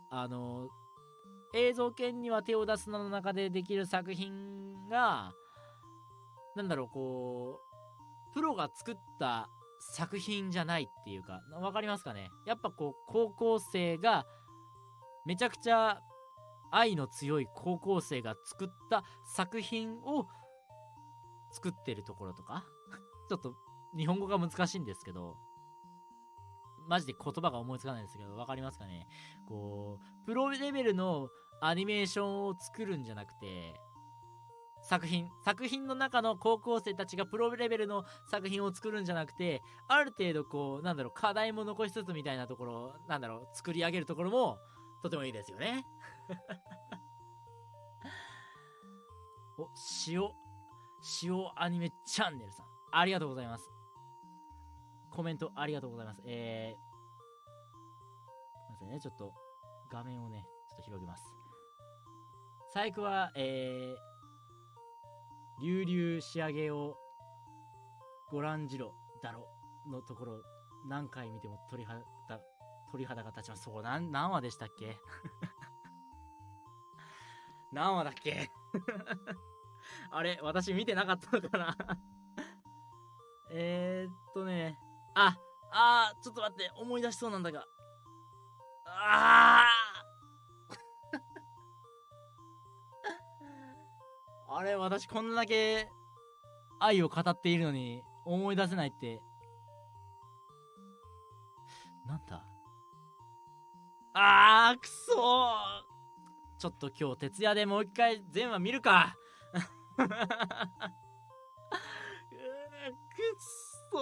[0.10, 0.68] あの、
[1.54, 5.34] 映像権には手を出すなの中でできる作品が、
[6.56, 7.60] なんだろう、こ
[8.32, 12.30] う、プロが作った作品じゃないっていうか、わかりますかね？
[12.46, 14.26] やっぱこう、高校生が、
[15.26, 16.02] めちゃくちゃ
[16.72, 20.28] 愛の強い高校生が作った作品を
[21.52, 22.66] 作ってるところとか、
[23.30, 23.56] ちょっと
[23.96, 25.38] 日本語が難しいんですけど、
[26.88, 29.08] マジで言葉が思いつかないですけど、わかりますかね？
[29.48, 31.30] こう、プロレベルの
[31.62, 33.80] アニメーションを作るんじゃなくて、
[34.82, 44.58] 作品、作品の中の高校生たちがプロレベルの作品を作るんじゃなくて、ある程度こう、なんだろう、課題も残しつつみたいなところ、なんだろう、作り上げるところも、
[45.04, 45.86] とてもいいですよね。
[49.60, 49.70] お、
[50.08, 50.22] 塩、
[51.24, 52.66] 塩アニメチャンネルさん。
[52.92, 53.70] ありがとうございます。
[55.10, 56.22] コメントありがとうございます。
[56.26, 56.80] えー、
[58.66, 59.34] すいませんね、ちょっと
[59.92, 61.24] 画面をね、ちょっと広げます。
[62.74, 66.96] 細工は、えー、流々仕上げを
[68.32, 68.94] ご覧じろ
[69.24, 69.48] だろ
[69.90, 70.42] のところ、
[70.88, 72.02] 何回見ても鳥肌、
[72.92, 73.64] 鳥肌が立ちます。
[73.64, 74.98] そう、何、何話でしたっけ？
[77.72, 78.52] 何話だっけ？
[80.12, 81.76] あれ私見てなかったのかな
[83.52, 84.78] えっとね、
[85.16, 85.36] あ、
[85.72, 87.66] あー、ちょっと待って、思い出しそうなんだが。
[88.86, 95.90] あー あれ、私こんだけ
[96.80, 99.22] 愛を語っているのに思い出せないって。
[102.06, 102.44] なんだ？
[104.14, 105.84] あー、くそー
[106.58, 109.16] ちょっと今日徹夜でもう一回全話見るか。
[110.00, 110.16] くっ
[113.92, 113.98] そ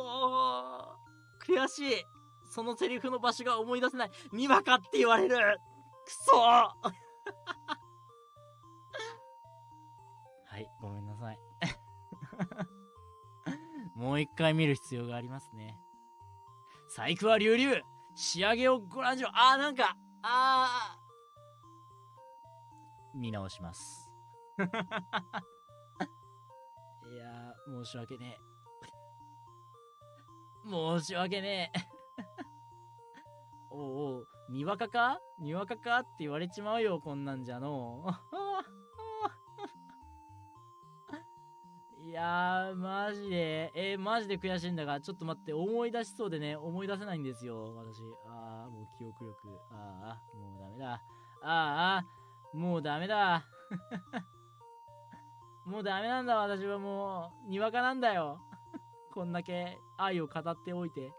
[1.47, 1.57] ー。
[1.61, 2.05] 悔しい。
[2.49, 4.11] そのセリフの場所が思い出せない。
[4.31, 5.59] にわかって言われる。
[6.05, 6.73] くそ は
[10.59, 11.39] いごめんなさい。
[13.95, 15.79] もう一回見る必要がありますね。
[16.89, 17.81] 細工は流々
[18.15, 23.17] 仕上げをご覧しろあーなんかあー。
[23.17, 24.09] 見直します。
[27.09, 28.37] いやー、申し訳ね
[30.65, 30.69] え。
[30.99, 31.79] 申し訳ねえ。
[33.71, 33.81] おう
[34.15, 35.19] おう、にわかか？
[35.39, 38.05] にわかかって言われちまうよ、こんなんじゃの。
[41.99, 48.01] いやー、マジで、えー、マジで悔しいんだが、ちょっと待って、思い出しそうでね、思い出せないんですよ、私。
[48.27, 49.59] あー、もう記憶力。
[49.71, 51.01] あー、もうダメだ。
[51.43, 53.45] あー、もうダメだ。
[55.67, 58.39] もうダメなんだ、私はもう、にわかなんだよ。
[59.13, 61.13] こんだけ愛を語っておいて。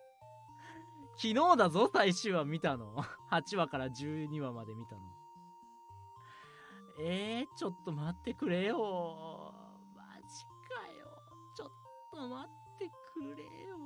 [1.16, 2.96] 昨日だぞ、最終話見たの。
[3.30, 5.02] 8話から12話まで見たの。
[7.00, 9.52] えー、ちょっと待ってくれよ。
[9.94, 11.06] マジかよ。
[11.54, 11.70] ちょっ
[12.12, 13.78] と待ってくれよ。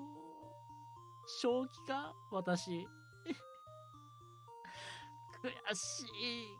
[1.40, 2.86] 正気か私。
[5.42, 6.56] 悔しい。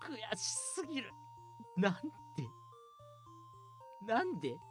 [0.00, 0.42] 悔し
[0.74, 1.12] すぎる。
[1.76, 2.21] なん
[4.06, 4.58] なんで？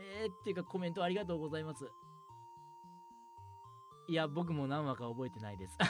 [0.00, 1.90] えー、っていうかコメントありがとうございます。
[4.08, 5.76] いや、僕も何話か覚えてないです。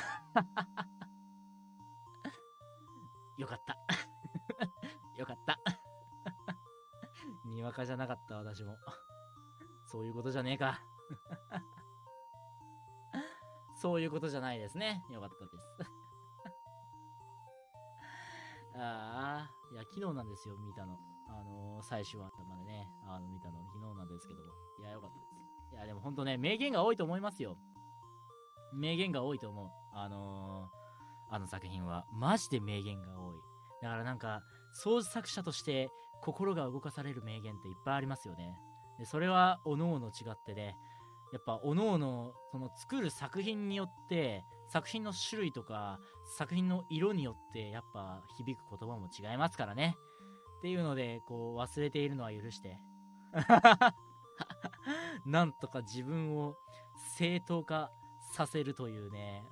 [3.36, 3.76] よかった。
[5.16, 5.58] よかった。
[7.44, 8.76] にわかじゃなかった私も。
[9.86, 10.80] そういうことじゃねえか。
[13.76, 15.04] そういうことじゃないですね。
[15.10, 15.56] よかったです。
[18.78, 20.98] ああ、いや、昨日なんですよ、見たの。
[21.28, 24.52] あのー、最終話までね、あの、見たの、昨日なんですけども。
[24.80, 25.74] いや、よかったです。
[25.74, 27.56] いや、でもほんとね、名言が多いと思いますよ。
[28.74, 29.70] 名言が多いと思う。
[29.92, 32.06] あのー、あの作品は。
[32.12, 33.36] マジで名言が多い。
[33.82, 34.42] だからなんか、
[34.72, 35.90] 創作者として
[36.22, 38.58] 心が動かされる名言っていっぱいありますよね。
[38.98, 40.74] で、それは、おのおの違ってで、
[41.36, 46.00] やっぱ、おのおの、その作る作品によって、作品の種類とか、
[46.38, 49.98] 作品の色によって、やっぱ、響く言葉も違いますからね。
[50.58, 52.80] っていうので、こう、忘れているのは許して。
[55.26, 56.56] なんとか自分を
[57.18, 57.92] 正当化
[58.32, 59.44] させるというね、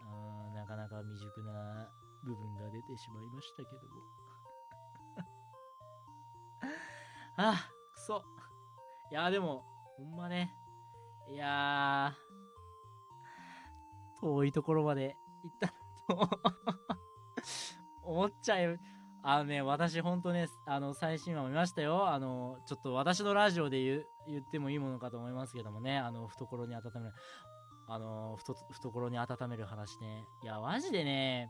[0.48, 1.90] うん、なかなか未熟な
[2.24, 4.02] 部分が出てしまいましたけども。
[7.36, 8.24] あ、くそ。
[9.10, 9.66] いや、でも、
[9.98, 10.63] ほんまね。
[11.28, 12.24] いやー
[14.20, 15.68] 遠いところまで行った
[16.14, 16.30] と
[18.02, 18.78] 思っちゃう。
[19.26, 22.08] あのね、私ほんとね、あの、最新話見ましたよ。
[22.08, 27.14] あの、ちょっと私のラジオで言言ってもいいものかと思いますけどもね、あの、懐に温める、
[27.88, 30.26] あの、ふと懐に温める話ね。
[30.42, 31.48] いや、マジでね、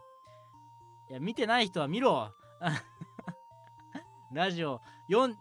[1.10, 2.32] いや、見てない人は見ろ
[4.32, 4.80] ラジオ、
[5.10, 5.34] 4、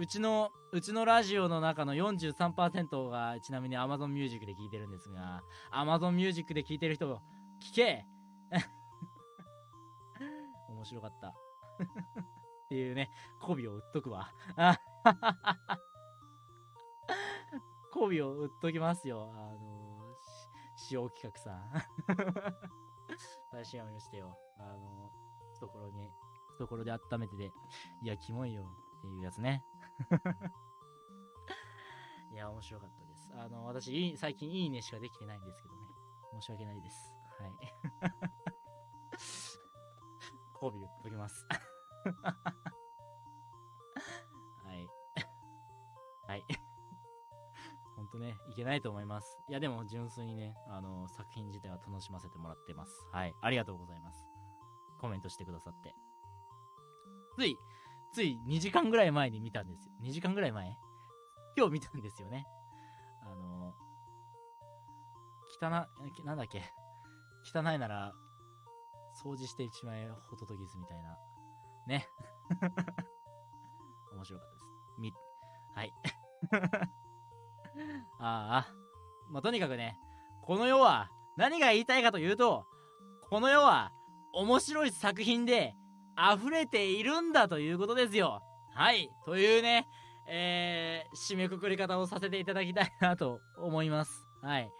[0.00, 7.20] うちの、うちのラジオの中の43%がちなみに Amazon Music で聴いてるんですが、Amazon Music で聴いてる人、
[7.60, 8.06] 聞け
[10.70, 11.28] 面白かった。
[11.28, 11.34] っ
[12.70, 13.10] ていうね、
[13.42, 14.32] 媚びを売っとくわ。
[17.92, 19.30] 媚びを売っときますよ。
[19.34, 20.16] あの
[20.78, 21.70] し、塩企画さん。
[23.52, 24.34] 最新話見ましたよ。
[24.56, 25.12] あの、
[25.56, 26.10] 懐に、
[26.56, 27.52] 懐で温めてて、
[28.00, 29.62] いや、キモいよっていうやつね。
[32.32, 33.30] いや、面白かったです。
[33.34, 35.80] あの、私、最近いいねしかできてないんですけどね。
[36.32, 37.14] 申し訳ないです。
[37.38, 37.52] はい。
[40.54, 41.46] 媚び売っときます。
[44.64, 44.88] はい。
[46.26, 46.44] はい。
[47.96, 49.38] ほんとね、いけないと思います。
[49.48, 53.06] いや、でも純粋にね、あの、作品自体は楽しませてもらってます。
[53.12, 53.34] はい。
[53.40, 54.24] ありがとうございます。
[54.98, 55.94] コメントしてくださって。
[57.34, 57.58] つい、
[58.12, 59.92] つい2時間ぐらい前に見たんですよ。
[60.02, 60.76] 2時間ぐらい前？
[61.56, 62.46] 今日見たんですよね。
[63.22, 63.74] あの、
[65.60, 65.70] 汚、
[66.24, 66.62] なんだっけ？
[67.54, 68.12] 汚いなら、
[69.22, 71.18] 掃除してしまえホトトギスみたいな。
[71.86, 72.08] ね。
[74.12, 74.66] 面白かったです。
[74.98, 75.12] み、
[75.74, 75.92] はい。
[78.18, 78.74] ああ。
[79.30, 79.98] まあ、とにかくね、
[80.42, 82.66] この世は、何が言いたいかというと、
[83.28, 83.92] この世は、
[84.32, 85.76] 面白い作品で、
[86.16, 88.42] 溢れているんだということですよ。
[88.74, 89.10] はい。
[89.24, 89.86] というね、
[90.28, 94.26] えー、締めくくり方をさせていただきたいなと思います。
[94.42, 94.70] はい。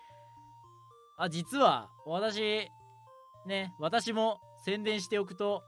[1.17, 2.71] あ、実は、私、
[3.47, 5.63] ね、私も宣伝しておくと、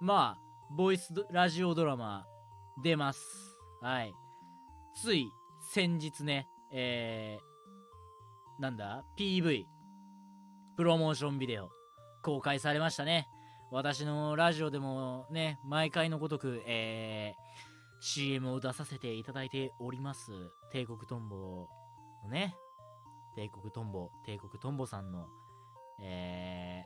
[0.00, 2.24] まあ、ボイスラジオドラマ
[2.82, 3.20] 出ます。
[3.80, 4.14] はい。
[4.94, 5.30] つい
[5.72, 9.64] 先日ね、えー、なんだ ?PV、
[10.76, 11.70] プロモーションビデオ、
[12.22, 13.28] 公開されましたね。
[13.72, 17.64] 私のラジオでもね、毎回のごとく、えー、
[18.00, 20.32] CM を出させていただいております。
[20.72, 21.68] 帝国トンボ
[22.24, 22.56] のね、
[23.36, 25.28] 帝国トンボ、帝国トンボさんの、
[26.02, 26.82] え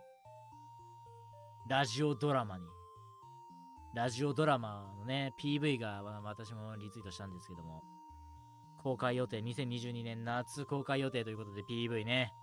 [1.67, 2.67] ー、ラジオドラマに、
[3.95, 7.83] ラジオドラマのね、PV が私もリツイートしたんですけども、
[8.83, 12.35] 公開予定、2022年夏公開予定ということで PV ね、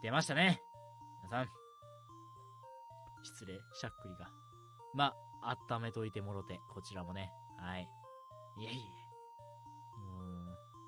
[0.00, 0.62] 出ましたね。
[1.24, 1.65] 皆さん、
[3.26, 4.30] 失礼、しゃっくりが。
[4.94, 7.88] まあ、温めといてもろて、こちらもね、はい。
[8.56, 8.74] いえいえ。
[9.98, 10.22] もう、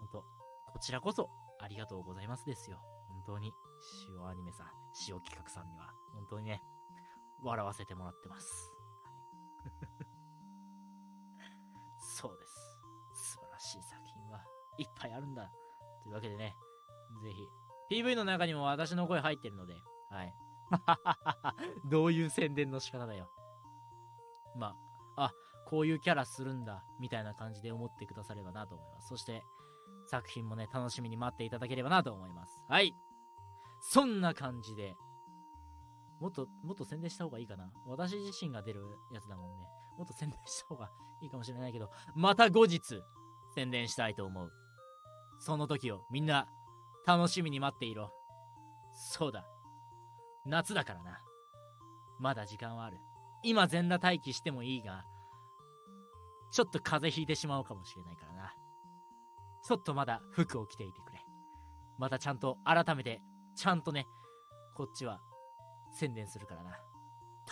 [0.00, 0.24] ほんと、
[0.72, 1.28] こちらこそ、
[1.60, 2.80] ありがとうございますですよ。
[3.08, 3.52] 本当に、
[4.08, 4.66] 塩アニメさん、
[5.08, 6.62] 塩企画さんには、本当にね、
[7.42, 8.72] 笑わせてもらってます。
[11.98, 12.80] そうです。
[13.14, 14.44] 素晴らしい作品は
[14.78, 15.50] いっぱいあるんだ。
[16.02, 16.56] というわけでね、
[17.22, 17.48] ぜひ、
[18.02, 19.74] PV の中にも私の声入ってるので、
[20.10, 20.34] はい。
[21.84, 23.30] どういう宣伝の仕方だよ。
[24.56, 24.74] ま
[25.16, 25.32] あ、あ、
[25.66, 29.08] こういうキャラするんだ、みたいな感じで思ってくださればなと思います。
[29.08, 29.42] そして、
[30.06, 32.62] 作品もね、楽しみに待っていただければなと思います。
[32.68, 32.94] はい。
[33.80, 34.96] そんな感じで、
[36.20, 37.70] もっと、もっと宣伝した方がいいかな。
[37.86, 38.82] 私自身が出る
[39.12, 39.68] やつだもんね。
[39.96, 40.90] もっと宣伝した方が
[41.20, 43.02] いいかもしれないけど、また後日、
[43.54, 44.50] 宣伝したいと思う。
[45.38, 46.48] その時をみんな、
[47.06, 48.12] 楽しみに待っていろ。
[48.94, 49.46] そうだ。
[50.44, 51.20] 夏だからな。
[52.18, 52.98] まだ時間はある。
[53.42, 55.04] 今全裸待機してもいいが、
[56.50, 58.54] ちょっと風邪ひいてしまうかもしれないからな。
[59.62, 61.20] ちょっとまだ服を着ていてくれ。
[61.98, 63.20] またちゃんと改めて、
[63.54, 64.06] ちゃんとね、
[64.74, 65.20] こっちは
[65.92, 66.78] 宣伝するからな。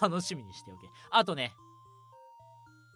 [0.01, 0.91] 楽しみにしておけ。
[1.11, 1.55] あとね、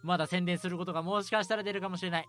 [0.02, 2.28] まだ宣伝することがもしかしたら出るかもしれない。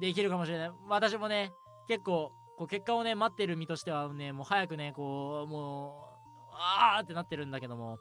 [0.00, 0.72] できるかもしれない。
[0.88, 1.52] 私もね、
[1.88, 6.11] 結構、こう結果をね、待ってる身としてはね、もう早くね、こう、もう、
[6.52, 7.98] あーってなってるんだけども、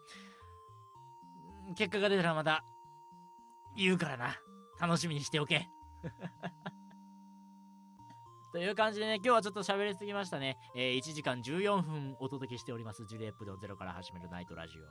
[1.76, 2.66] 結果が出たらまた、
[3.76, 4.36] 言うからな。
[4.80, 5.70] 楽しみにしておけ。
[8.52, 10.58] という感じでね、今日はちょっと喋りすぎましたね。
[10.76, 13.06] えー、1時間14分お届けしております。
[13.06, 14.82] ジュリエップのゼロから始めるナイトラジオ。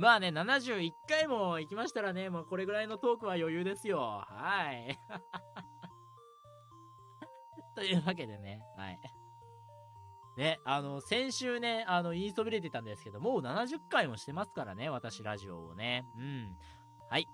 [0.00, 3.98] まあね、71回も行きましたらね、もうこれぐらいのトークは余裕ですよ。
[3.98, 4.96] はい。
[7.74, 9.00] というわけでね、はい。
[10.38, 16.06] ね、あの、先週ね、あの、言いそびれてたんですけど、もう70回もしてますからね、私ラジオをね。
[16.16, 16.56] うん。
[17.10, 17.26] はい。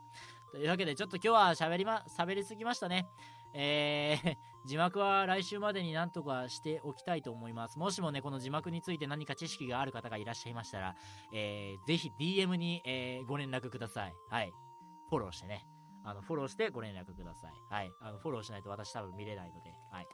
[0.50, 3.06] というわけで、ちょっと今日は喋りま、喋りすぎましたね。
[3.52, 7.78] えー、 字幕は来週までになんとかしておきたいと思います。
[7.78, 10.96] もしもね、この字幕について何か知識がある方がいらっしゃいましたら、
[11.30, 14.14] えー、ぜひ DM に、えー、ご連絡ください。
[14.30, 14.52] はい。
[15.10, 15.66] フォローしてね。
[16.04, 17.52] あの、フォローしてご連絡ください。
[17.68, 17.92] はい。
[18.00, 20.06] あの、フォローしないと私多分見れないので、はい。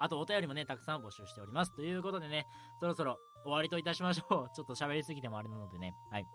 [0.00, 1.74] あと、お便りもね、たくさん募集しております。
[1.76, 2.46] ということでね、
[2.80, 4.48] そろそろ終わりといたしましょう。
[4.56, 5.94] ちょっと喋りすぎてもあれなのでね。
[6.10, 6.26] はい。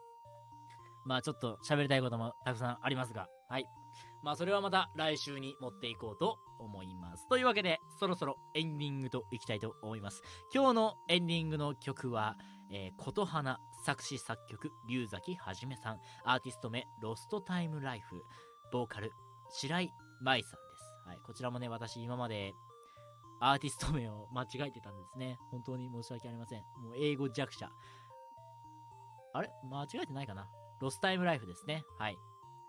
[1.04, 3.66] まあちょっと喋りたいこともたくさんありますが、はい。
[4.24, 7.28] まあそれはまた来週に持っていこうと思います。
[7.28, 10.22] というわけで、そろそろエンディングといきたいと思います。
[10.54, 12.38] 今日のエンディングの曲は、
[12.72, 18.24] えー、琴花作詞作曲、龍崎はじめさん、アーティスト名、ロストタイムライフ、
[18.72, 19.12] ボーカル、
[19.50, 21.08] 白井舞さんです。
[21.08, 21.20] はい。
[21.24, 22.54] こちらもね、私今まで
[23.40, 25.38] アーティスト名を間違えてたんですね。
[25.52, 26.62] 本当に申し訳ありません。
[26.82, 27.70] もう英語弱者。
[29.34, 29.49] あれ？
[29.70, 30.48] 間違えてないかな？
[30.80, 31.84] ロスタイムライフですね。
[31.99, 32.18] はい。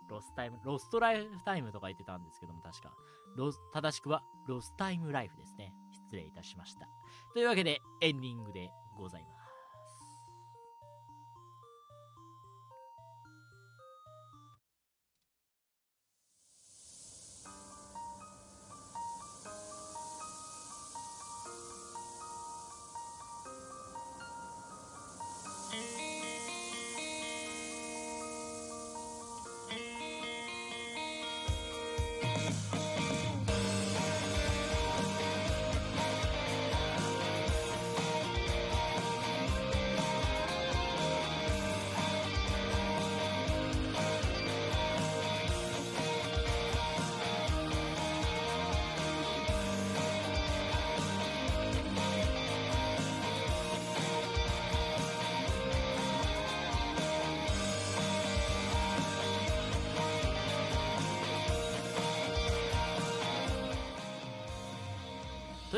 [0.09, 2.93] ロスタイム、ロストライフタイムとか言ってたんですけども、確か。
[3.37, 5.75] ロス、正しくは、ロスタイムライフですね。
[5.91, 6.89] 失礼いたしました。
[7.33, 9.36] というわけで、エンディングでございます。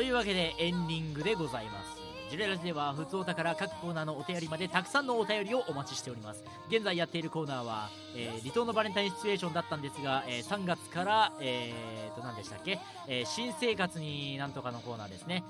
[0.09, 2.01] というわけでエンディングでございます。
[2.31, 6.43] ジュレラジでは、普通お宝各コーナーのお便りまでたくさんのお便りをお待ちしております。
[6.67, 15.43] 現在やっているコーナーは、えー離島のバレンタインシチュエーションだったんですが、えー3月から、えーと、何でしたっけ、えー新生活になんとかのコーナーですね。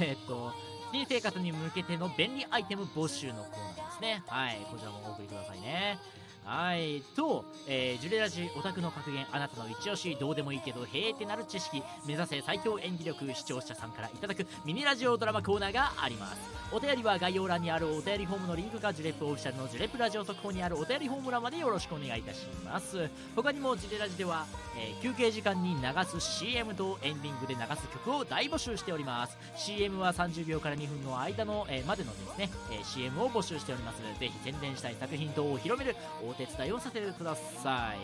[0.00, 0.50] えーっと、
[0.92, 4.22] 新生活に向けての便利アイテム募集のコーナーですね。
[4.28, 5.98] はい、こちらもお送りくださいね。
[6.46, 7.02] はい。
[7.16, 16.38] と、えージュレラジオタクの格言、あなたの一押し、どうでもいいけど、へーってなる知識、目指せ最強演技力、視聴者さんからいただくミニラジオドラマコーナーがあります。
[16.70, 23.10] お便りは概要欄にあるお便りフォームのリンクか、ジュレップオフィシャルのジュレップラジオ速報にあるお便りフォーム欄までよろしくお願いいたします。
[23.34, 24.46] 他にもジュレラジでは、
[24.78, 35.96] えー休憩時間に流す CM とエンディングで流す曲を大募集しております CM は30秒から2分の間の、えーまでのですね、え CM を募集しておりますぜひ宣伝したい作品等を広める
[36.26, 37.98] お手伝いをさせてください。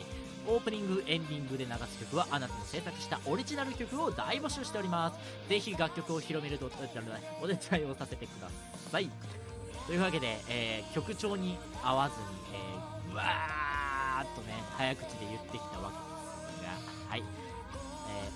[0.48, 5.48] オープニングエンディングで流す曲はあなたの制作したオリジナル曲を大募集しております。
[5.48, 8.48] ぜひ楽曲を広めるとお手伝いをさせてくだ
[8.90, 9.08] さい。
[9.86, 16.70] というわけで、えー曲調に合わずに、えー、わーっとね早口で言ってきたわけですが
[17.10, 17.24] はい、え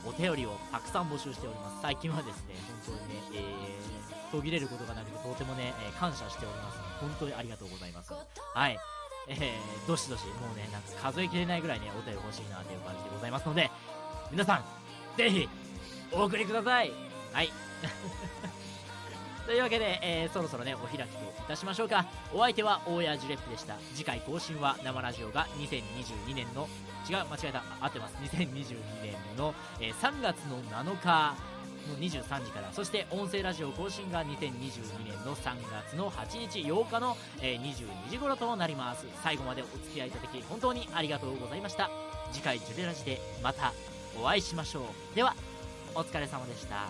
[0.08, 1.82] お便りをたくさん募集しております。
[1.82, 2.54] 最近はですね
[2.86, 6.78] 本当にね、えー途切れることがなくてとてもね、えー感謝しております。
[7.00, 8.12] 本当にありがとうございます。
[8.54, 8.78] はい。
[9.28, 13.70] えー、どしどしもうねなんか数えきれないぐらいねお便り欲しいなという感じでございますので
[14.30, 14.64] 皆さん
[15.16, 15.48] ぜひ
[16.12, 16.92] お送りください。
[17.32, 17.50] はい。
[19.46, 21.06] というわけで、えーそろそろねお開きとい
[21.46, 22.04] たしましょうか。
[22.32, 23.76] お相手は大谷ジュレップでした。
[23.94, 26.68] 次回更新は生ラジオが2022年の
[27.08, 27.62] 違う間違えた。
[27.80, 28.16] 合ってます。
[28.22, 31.34] 2022年の、えー3月の7日
[31.86, 35.54] の23時からそして音声ラジオ更新が2022年の3
[35.86, 39.06] 月の8日8日の、え、22時頃となります。
[39.22, 41.90] 最後までお付き合いいただき本当にありがとうございました。
[42.32, 43.72] 次回ジュレラジでまた
[44.20, 44.80] お会いしましょ
[45.12, 45.16] う。
[45.16, 45.34] では
[45.94, 46.88] お疲れ様でした。